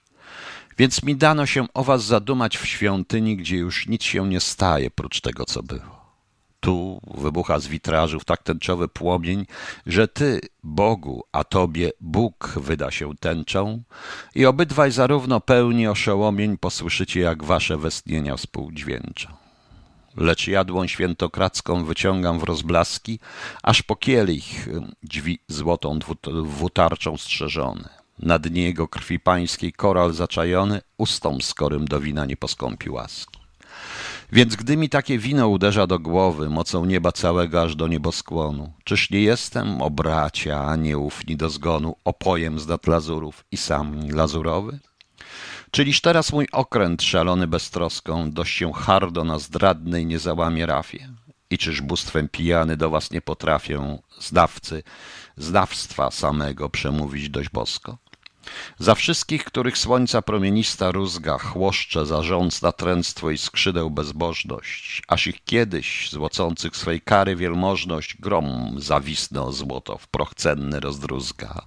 Więc 0.78 1.04
mi 1.04 1.16
dano 1.16 1.46
się 1.46 1.68
o 1.74 1.84
was 1.84 2.04
zadumać 2.04 2.58
w 2.58 2.66
świątyni, 2.66 3.38
gdzie 3.38 3.58
już 3.58 3.88
nic 3.88 4.04
się 4.04 4.30
nie 4.30 4.40
staje, 4.40 4.92
prócz 4.92 5.22
tego, 5.22 5.46
co 5.46 5.64
było. 5.64 6.06
Tu 6.60 7.02
wybucha 7.18 7.60
z 7.60 7.68
witrażów 7.68 8.26
tak 8.26 8.44
tęczowy 8.44 8.88
płomień, 8.88 9.46
że 9.86 10.08
ty, 10.08 10.42
Bogu, 10.64 11.24
a 11.32 11.44
tobie 11.44 11.92
Bóg 12.02 12.54
wyda 12.62 12.92
się 12.92 13.16
tęczą 13.20 13.84
i 14.36 14.46
obydwaj 14.46 14.92
zarówno 14.92 15.42
pełni 15.42 15.88
oszołomień 15.88 16.58
posłyszycie, 16.58 17.20
jak 17.20 17.44
wasze 17.44 17.78
westnienia 17.78 18.38
współdźwięczą. 18.38 19.30
Lecz 20.18 20.48
jadłą 20.48 20.88
świętokradzką 20.88 21.86
wyciągam 21.86 22.40
w 22.40 22.44
rozblaski, 22.44 23.20
aż 23.64 23.82
po 23.82 23.96
kielich 23.96 24.68
drzwi 25.04 25.40
złotą 25.48 26.00
dwutarczą 26.44 27.18
strzeżony. 27.18 27.90
Na 28.20 28.40
dnie 28.40 28.64
jego 28.64 28.88
krwi 28.88 29.20
pańskiej 29.20 29.74
koral 29.74 30.14
zaczajony, 30.14 30.82
ustom 30.98 31.42
skorym 31.42 31.86
do 31.86 32.00
wina 32.00 32.26
nie 32.26 32.38
poskąpi 32.38 32.90
łaski. 32.90 33.40
Więc 34.32 34.56
gdy 34.56 34.78
mi 34.78 34.90
takie 34.90 35.20
wino 35.20 35.48
uderza 35.48 35.88
do 35.88 36.00
głowy, 36.00 36.50
mocą 36.50 36.86
nieba 36.86 37.12
całego 37.12 37.62
aż 37.62 37.76
do 37.76 37.88
nieboskłonu, 37.88 38.74
czyż 38.84 39.10
nie 39.10 39.22
jestem, 39.22 39.82
o 39.82 39.90
bracia, 39.90 40.66
aniołów 40.66 41.22
do 41.28 41.50
zgonu, 41.50 41.96
opojem 42.06 42.60
z 42.60 42.66
dat 42.66 42.88
lazurów 42.88 43.46
i 43.52 43.58
sam 43.58 44.10
lazurowy? 44.10 44.80
Czyliż 45.72 46.02
teraz 46.02 46.34
mój 46.34 46.48
okręt 46.52 47.04
szalony 47.04 47.48
beztroską 47.48 48.32
dość 48.32 48.58
się 48.58 48.74
hardo 48.74 49.24
na 49.24 49.40
zdradnej 49.40 50.06
nie 50.06 50.20
załamie 50.20 50.66
rafie? 50.66 51.10
I 51.50 51.58
czyż 51.58 51.82
bóstwem 51.82 52.30
pijany 52.30 52.78
do 52.78 52.90
was 52.90 53.12
nie 53.12 53.22
potrafię, 53.22 53.98
zdawcy, 54.20 54.84
zdawstwa 55.38 56.12
samego 56.12 56.70
przemówić 56.70 57.30
dość 57.30 57.50
bosko? 57.50 57.98
Za 58.80 58.96
wszystkich, 58.96 59.44
których 59.44 59.78
słońca 59.78 60.22
promienista 60.22 60.92
rózga 60.92 61.38
chłoszcze 61.38 62.06
zarząd 62.06 62.62
natręctwo 62.62 63.32
i 63.32 63.38
skrzydeł 63.38 63.90
bezbożność, 63.90 65.02
aż 65.08 65.28
ich 65.28 65.44
kiedyś, 65.44 66.10
złocących 66.12 66.78
swej 66.78 67.02
kary 67.02 67.36
wielmożność, 67.36 68.18
grom 68.20 68.76
zawisnę 68.78 69.42
o 69.42 69.52
złoto 69.52 69.98
w 69.98 70.08
proch 70.08 70.36
cenny 70.36 70.80
rozdruzga. 70.80 71.62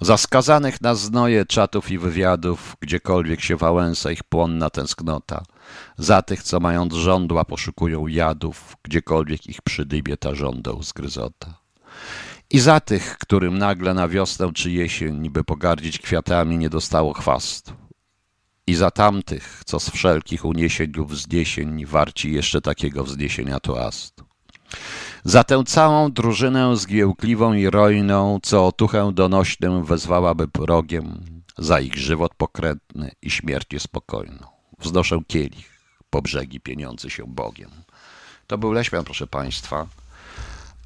Za 0.00 0.16
skazanych 0.16 0.80
na 0.80 0.94
znoje 0.94 1.46
czatów 1.46 1.90
i 1.90 1.98
wywiadów, 1.98 2.76
gdziekolwiek 2.80 3.40
się 3.40 3.56
wałęsa 3.56 4.10
ich 4.10 4.22
płonna 4.22 4.70
tęsknota, 4.70 5.42
za 5.98 6.22
tych, 6.22 6.42
co 6.42 6.60
mając 6.60 6.94
żądła 6.94 7.44
poszukują 7.44 8.06
jadów, 8.06 8.76
gdziekolwiek 8.82 9.46
ich 9.46 9.62
przydybie 9.62 10.16
ta 10.16 10.34
żądeł 10.34 10.82
zgryzota. 10.82 11.64
I 12.50 12.60
za 12.60 12.80
tych, 12.80 13.18
którym 13.18 13.58
nagle 13.58 13.94
na 13.94 14.08
wiosnę 14.08 14.52
czy 14.52 14.70
jesień, 14.70 15.30
by 15.30 15.44
pogardzić 15.44 15.98
kwiatami, 15.98 16.58
nie 16.58 16.70
dostało 16.70 17.12
chwastu. 17.12 17.72
I 18.66 18.74
za 18.74 18.90
tamtych, 18.90 19.62
co 19.66 19.80
z 19.80 19.90
wszelkich 19.90 20.44
uniesień 20.44 20.92
lub 20.96 21.12
wzniesień 21.12 21.86
warci 21.86 22.32
jeszcze 22.32 22.60
takiego 22.60 23.04
wzniesienia 23.04 23.60
toastu. 23.60 24.24
Za 25.24 25.44
tę 25.44 25.64
całą 25.66 26.12
drużynę 26.12 26.76
zgiełkliwą 26.76 27.52
i 27.52 27.70
rojną, 27.70 28.38
co 28.42 28.66
otuchę 28.66 29.12
donośnym 29.12 29.84
wezwałaby 29.84 30.48
progiem, 30.48 31.24
za 31.58 31.80
ich 31.80 31.94
żywot 31.94 32.34
pokrętny 32.34 33.10
i 33.22 33.30
śmierć 33.30 33.82
spokojną. 33.82 34.46
Wznoszę 34.78 35.18
kielich, 35.26 35.70
po 36.10 36.22
brzegi 36.22 36.60
pieniądzy 36.60 37.10
się 37.10 37.24
Bogiem. 37.26 37.70
To 38.46 38.58
był 38.58 38.72
Leśmian, 38.72 39.04
proszę 39.04 39.26
Państwa. 39.26 39.86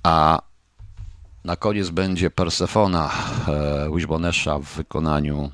A 0.02 0.40
na 1.44 1.56
koniec 1.56 1.90
będzie 1.90 2.30
Persefona 2.30 3.10
e, 3.48 3.90
Wishbonesha 3.94 4.58
w 4.58 4.64
wykonaniu 4.64 5.50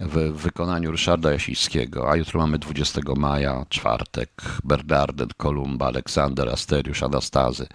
w 0.00 0.32
wykonaniu 0.32 0.90
Ryszarda 0.90 1.32
Jasińskiego, 1.32 2.10
a 2.10 2.16
jutro 2.16 2.40
mamy 2.40 2.58
20 2.58 3.00
maja, 3.16 3.66
czwartek, 3.68 4.30
Bernarden, 4.64 5.28
Kolumba, 5.36 5.86
Aleksander, 5.86 6.48
Asteriusz, 6.48 7.02
Anastazy, 7.02 7.66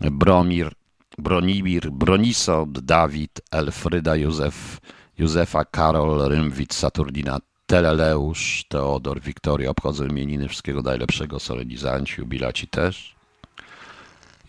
Bromir, 0.00 0.72
Bronimir, 1.18 1.90
Bronisond, 1.90 2.78
Dawid, 2.80 3.40
Elfryda, 3.50 4.16
Józef, 4.16 4.80
Józefa, 5.18 5.64
Karol, 5.64 6.28
Rymwit, 6.28 6.74
Saturnina, 6.74 7.38
Teleleusz, 7.66 8.64
Teodor, 8.68 9.20
Wiktoria 9.20 9.70
obchodzą 9.70 10.06
imieniny 10.06 10.48
wszystkiego 10.48 10.82
najlepszego, 10.82 11.40
solenizanci, 11.40 12.14
jubilaci 12.20 12.66
też. 12.68 13.17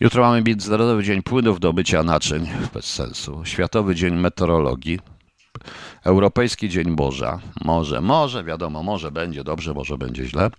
Jutro 0.00 0.22
mamy 0.22 0.42
Międzynarodowy 0.42 1.04
Dzień 1.04 1.22
Płynów 1.22 1.60
do 1.60 1.72
mycia 1.72 2.02
naczyń, 2.02 2.48
bez 2.74 2.84
sensu. 2.84 3.44
Światowy 3.44 3.94
Dzień 3.94 4.16
Meteorologii. 4.16 4.98
Europejski 6.04 6.68
Dzień 6.68 6.90
Morza. 6.90 7.40
Może, 7.64 8.00
może, 8.00 8.44
wiadomo, 8.44 8.82
może 8.82 9.10
będzie 9.10 9.44
dobrze, 9.44 9.74
może 9.74 9.98
będzie 9.98 10.26
źle. 10.26 10.50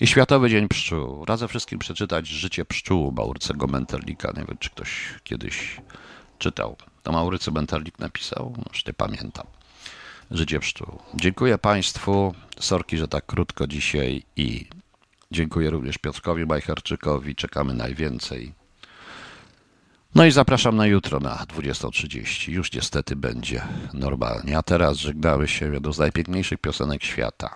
I 0.00 0.06
Światowy 0.06 0.50
Dzień 0.50 0.68
Pszczół. 0.68 1.24
Radzę 1.24 1.48
wszystkim 1.48 1.78
przeczytać 1.78 2.26
Życie 2.28 2.64
pszczół 2.64 3.12
Maurycego 3.12 3.66
Menterlika. 3.66 4.32
Nie 4.36 4.44
wiem, 4.44 4.56
czy 4.60 4.70
ktoś 4.70 5.14
kiedyś 5.24 5.80
czytał. 6.38 6.76
To 7.02 7.12
Maurycy 7.12 7.52
Menterlik 7.52 7.98
napisał, 7.98 8.54
już 8.72 8.86
nie 8.86 8.92
pamiętam. 8.92 9.46
Życie 10.30 10.60
pszczół. 10.60 10.98
Dziękuję 11.14 11.58
Państwu. 11.58 12.34
Sorki, 12.60 12.98
że 12.98 13.08
tak 13.08 13.26
krótko 13.26 13.66
dzisiaj 13.66 14.22
i 14.36 14.66
dziękuję 15.30 15.70
również 15.70 15.98
Piotrkowi 15.98 16.46
Majcherczykowi. 16.46 17.34
Czekamy 17.34 17.74
najwięcej. 17.74 18.59
No 20.14 20.24
i 20.24 20.30
zapraszam 20.30 20.76
na 20.76 20.86
jutro 20.86 21.20
na 21.20 21.36
20.30. 21.36 22.50
Już 22.50 22.72
niestety 22.72 23.16
będzie 23.16 23.62
normalnie. 23.94 24.58
A 24.58 24.62
teraz 24.62 24.96
żegnamy 24.96 25.48
się 25.48 25.72
jedną 25.72 25.92
z 25.92 25.98
najpiękniejszych 25.98 26.60
piosenek 26.60 27.04
świata. 27.04 27.54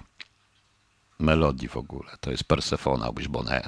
Melodii 1.18 1.68
w 1.68 1.76
ogóle. 1.76 2.10
To 2.20 2.30
jest 2.30 2.44
Persefona 2.44 3.12
Wishbone 3.16 3.62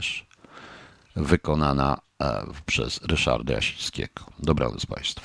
wykonana 1.16 1.99
e, 2.22 2.46
przez 2.66 3.01
Ryszarda 3.03 3.53
Jasińskiego. 3.53 4.25
Dobranoc 4.38 4.87
Państwu. 4.87 5.14